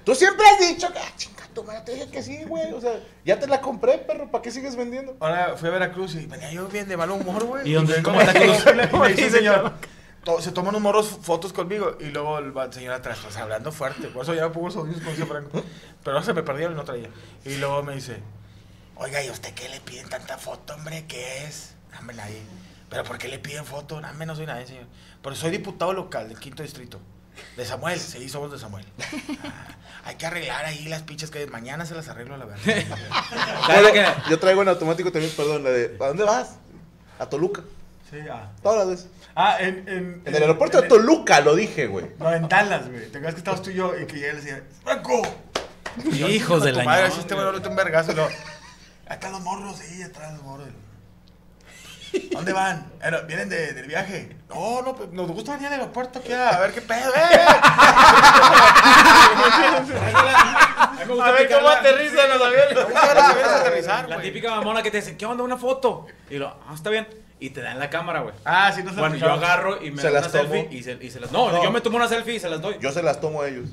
Tú 0.04 0.14
siempre 0.14 0.44
has 0.46 0.60
dicho 0.60 0.90
que, 0.92 0.98
ah, 0.98 1.12
chinga, 1.16 1.41
tu 1.52 1.64
madre, 1.64 1.82
te 1.84 1.92
dije 1.94 2.08
que 2.08 2.22
sí, 2.22 2.44
güey. 2.44 2.72
O 2.72 2.80
sea, 2.80 3.00
ya 3.24 3.38
te 3.38 3.46
la 3.46 3.60
compré, 3.60 3.98
perro, 3.98 4.30
¿para 4.30 4.42
qué 4.42 4.50
sigues 4.50 4.76
vendiendo? 4.76 5.16
Ahora 5.20 5.54
fui 5.56 5.68
a 5.68 5.72
Veracruz 5.72 6.14
y 6.14 6.26
venía 6.26 6.50
yo 6.52 6.66
bien 6.68 6.88
de 6.88 6.96
mal 6.96 7.10
humor, 7.10 7.44
güey. 7.44 7.68
¿Y 7.68 7.72
dónde- 7.74 8.02
cómo 8.02 8.20
está 8.20 8.32
dice 9.08 9.24
el 9.26 9.30
señor, 9.30 9.72
to- 10.24 10.40
se 10.40 10.52
toman 10.52 10.70
unos 10.70 10.82
morros 10.82 11.18
fotos 11.22 11.52
conmigo 11.52 11.96
y 12.00 12.06
luego 12.06 12.38
el 12.38 12.52
señor 12.72 12.94
atrás, 12.94 13.18
pues 13.22 13.36
hablando 13.36 13.72
fuerte. 13.72 14.08
Por 14.08 14.22
eso 14.22 14.34
ya 14.34 14.48
me 14.48 14.50
pongo 14.54 14.66
los 14.66 14.76
audios 14.76 15.00
con 15.00 15.12
ese 15.12 15.26
Franco. 15.26 15.62
Pero 16.04 16.16
no 16.18 16.24
se 16.24 16.32
me 16.34 16.42
perdieron 16.42 16.74
y 16.74 16.76
no 16.76 16.84
traía. 16.84 17.08
Y 17.44 17.56
luego 17.56 17.82
me 17.82 17.94
dice, 17.94 18.16
oiga, 18.96 19.22
¿y 19.22 19.28
a 19.28 19.32
usted 19.32 19.52
qué 19.54 19.68
le 19.68 19.80
piden 19.80 20.08
tanta 20.08 20.38
foto, 20.38 20.74
hombre? 20.74 21.04
¿Qué 21.06 21.44
es? 21.44 21.74
Dámela 21.92 22.24
ahí. 22.24 22.42
¿Pero 22.90 23.04
por 23.04 23.18
qué 23.18 23.28
le 23.28 23.38
piden 23.38 23.64
foto? 23.64 24.00
No, 24.00 24.12
no 24.12 24.36
soy 24.36 24.46
nadie, 24.46 24.66
señor. 24.66 24.84
Pero 25.22 25.34
soy 25.36 25.50
diputado 25.50 25.92
local 25.92 26.28
del 26.28 26.38
quinto 26.38 26.62
distrito. 26.62 26.98
De 27.56 27.64
Samuel, 27.64 27.98
sí, 27.98 28.28
somos 28.28 28.50
de 28.52 28.58
Samuel. 28.58 28.84
Ah, 29.44 29.66
hay 30.04 30.16
que 30.16 30.26
arreglar 30.26 30.64
ahí 30.64 30.84
las 30.86 31.02
pichas 31.02 31.30
que 31.30 31.46
mañana 31.46 31.84
se 31.86 31.94
las 31.94 32.08
arreglo 32.08 32.34
a 32.34 32.38
la 32.38 32.44
verdad. 32.46 32.62
¿Sabes 33.66 33.92
que- 33.92 34.06
Yo 34.30 34.38
traigo 34.38 34.62
en 34.62 34.68
automático 34.68 35.12
también, 35.12 35.32
perdón, 35.36 35.64
la 35.64 35.70
de, 35.70 35.96
¿a 36.00 36.06
dónde 36.08 36.24
vas? 36.24 36.56
A 37.18 37.26
Toluca. 37.26 37.62
Sí, 38.10 38.18
ah. 38.30 38.50
Todas 38.62 38.78
las 38.80 38.88
veces. 38.88 39.06
Ah, 39.34 39.56
en, 39.60 39.88
en, 39.88 40.22
En 40.24 40.34
el 40.34 40.42
aeropuerto 40.42 40.80
de 40.80 40.88
Toluca 40.88 41.40
lo 41.40 41.54
dije, 41.54 41.86
güey. 41.86 42.06
No, 42.18 42.32
en 42.32 42.48
Dallas, 42.48 42.88
güey. 42.90 43.02
Te 43.10 43.18
acuerdas 43.18 43.34
que 43.34 43.38
estabas 43.38 43.62
tú 43.62 43.70
y 43.70 43.74
yo 43.74 43.98
y 43.98 44.06
que 44.06 44.14
llegué 44.16 44.28
y 44.28 44.32
le 44.32 44.40
decía, 44.40 44.62
¡Franco! 44.82 45.22
Hijos 46.12 46.30
"Hijo 46.30 46.60
de 46.60 46.72
la 46.72 46.84
madre, 46.84 47.10
si 47.10 47.20
este 47.20 47.34
güey 47.34 47.46
ahorita 47.46 47.68
un 47.68 47.76
vergazo. 47.76 48.12
Ahí 48.12 49.14
están 49.14 49.32
los 49.32 49.40
morros, 49.42 49.76
sí, 49.78 50.02
atrás 50.02 50.32
los 50.34 50.42
morros. 50.42 50.68
¿Dónde 52.30 52.52
van? 52.52 52.90
¿Vienen 53.26 53.48
de, 53.48 53.72
del 53.72 53.86
viaje? 53.86 54.36
No, 54.48 54.82
no, 54.82 54.94
pues 54.94 55.10
nos 55.12 55.28
gusta 55.30 55.52
venir 55.52 55.68
al 55.68 55.72
aeropuerto 55.74 56.18
aquí 56.18 56.32
a 56.32 56.58
ver 56.60 56.72
qué 56.72 56.82
pedo, 56.82 57.10
eh. 57.14 57.46
A 61.22 61.30
ver 61.32 61.50
cómo 61.50 61.68
aterrizan 61.68 62.28
los 62.30 62.42
aviones. 62.42 62.78
Aterrizar, 62.96 64.08
La 64.08 64.20
típica 64.20 64.50
mamona 64.50 64.82
que 64.82 64.90
te 64.90 64.98
dice, 64.98 65.16
¿qué 65.16 65.26
onda? 65.26 65.42
Una 65.44 65.56
foto. 65.56 66.06
Y 66.30 66.36
lo, 66.38 66.48
ah, 66.48 66.72
está 66.74 66.90
bien. 66.90 67.06
Y 67.40 67.50
te 67.50 67.60
dan 67.60 67.78
la 67.80 67.90
cámara, 67.90 68.20
güey. 68.20 68.34
Ah, 68.44 68.70
sí, 68.72 68.82
no 68.84 68.92
se 68.92 69.00
Bueno, 69.00 69.16
yo 69.16 69.32
agarro 69.32 69.82
y 69.82 69.90
me 69.90 70.00
Se 70.00 70.06
hago 70.08 70.14
las 70.16 70.28
una 70.28 70.32
selfie 70.42 70.62
tomo. 70.64 70.74
y 70.74 70.82
se, 70.84 70.92
y 71.00 71.10
se 71.10 71.18
las... 71.18 71.32
No, 71.32 71.50
No. 71.50 71.62
yo 71.62 71.72
me 71.72 71.80
tomo 71.80 71.96
una 71.96 72.06
selfie 72.08 72.34
y 72.36 72.40
se 72.40 72.48
las 72.48 72.60
doy. 72.60 72.76
Yo 72.80 72.92
se 72.92 73.02
las 73.02 73.20
tomo 73.20 73.42
a 73.42 73.48
ellos. 73.48 73.68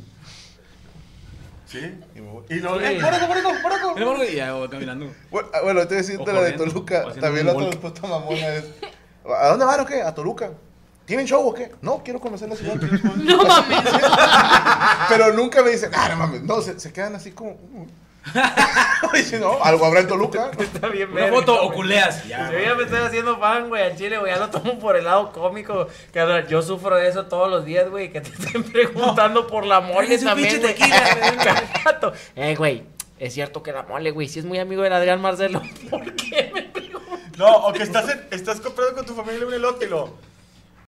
Sí, 1.69 1.99
y 2.15 2.19
me 2.21 2.32
voy. 2.32 2.43
Y 2.49 2.55
luego, 2.55 2.79
¡eh, 2.82 2.97
acá! 2.97 4.25
Y 4.29 4.36
ya 4.36 4.53
voy 4.53 4.69
caminando. 4.69 5.12
Bueno, 5.29 5.49
ah, 5.53 5.60
bueno, 5.63 5.82
te 5.82 5.88
voy 5.88 5.95
a 5.95 5.97
decir 6.01 6.19
O 6.19 6.25
de 6.25 6.34
la 6.34 6.41
de 6.41 6.51
corriendo, 6.55 6.73
Toluca. 6.73 6.95
o 6.95 6.99
haciendo 7.10 7.21
También 7.21 7.41
un 7.41 7.47
la 7.47 7.51
otra 7.53 7.63
walk. 7.65 7.73
respuesta 7.73 8.08
mamona 8.08 8.47
es: 8.55 8.65
¿A 9.39 9.47
dónde 9.49 9.65
van 9.65 9.79
o 9.82 9.86
qué? 9.86 10.01
A 10.01 10.13
Toluca. 10.15 10.51
¿Tienen 11.05 11.25
show 11.27 11.47
o 11.47 11.53
qué? 11.53 11.71
No, 11.82 12.03
quiero 12.03 12.19
conocer 12.19 12.49
la 12.49 12.55
ciudad. 12.55 12.75
No 13.15 13.43
mames. 13.43 13.84
Pero 15.10 15.34
nunca 15.34 15.63
me 15.63 15.71
dicen, 15.71 15.91
ah, 15.95 16.10
no 16.10 16.15
mames. 16.17 16.43
No, 16.43 16.62
se, 16.62 16.79
se 16.79 16.91
quedan 16.93 17.15
así 17.15 17.32
como. 17.32 17.51
"Mm". 17.51 17.86
Dicen, 19.13 19.41
no, 19.41 19.63
algo 19.63 19.85
habrá 19.85 20.01
en 20.01 20.07
Toluca. 20.07 20.51
Está 20.59 20.87
bien, 20.87 21.11
Una 21.11 21.21
verga. 21.21 21.37
foto 21.37 21.61
o 21.63 21.71
culeas. 21.73 22.25
Ya, 22.27 22.51
Yo 22.51 22.59
ya 22.59 22.75
me 22.75 22.83
estoy 22.83 22.99
haciendo 22.99 23.37
fan, 23.39 23.69
güey, 23.69 23.83
al 23.83 23.95
chile, 23.97 24.17
güey. 24.17 24.31
Ya 24.33 24.39
lo 24.39 24.49
tomo 24.49 24.77
por 24.79 24.95
el 24.95 25.05
lado 25.05 25.31
cómico. 25.31 25.87
Carnal, 26.13 26.47
yo 26.47 26.61
sufro 26.61 26.95
de 26.95 27.07
eso 27.07 27.25
todos 27.25 27.49
los 27.49 27.65
días, 27.65 27.89
güey. 27.89 28.11
Que 28.11 28.21
te 28.21 28.29
estén 28.29 28.63
preguntando 28.63 29.47
por 29.47 29.65
la 29.65 29.79
mole 29.81 30.17
también, 30.17 30.59
güey. 30.61 30.75
Eh, 32.35 32.55
güey, 32.55 32.83
es 33.19 33.33
cierto 33.33 33.61
que 33.63 33.71
la 33.71 33.83
mole, 33.83 34.11
güey, 34.11 34.27
sí 34.27 34.39
es 34.39 34.45
muy 34.45 34.59
amigo 34.59 34.81
del 34.83 34.93
Adrián 34.93 35.21
Marcelo. 35.21 35.61
¿Por 35.89 36.13
qué 36.15 36.51
me 36.53 36.61
preguntas? 36.63 37.19
No, 37.37 37.57
o 37.67 37.73
que 37.73 37.83
estás, 37.83 38.09
en- 38.09 38.27
estás 38.31 38.59
comprando 38.61 38.95
con 38.95 39.05
tu 39.05 39.13
familia 39.15 39.45
un 39.45 39.53
elote 39.53 39.85
y 39.85 39.89
lo. 39.89 40.13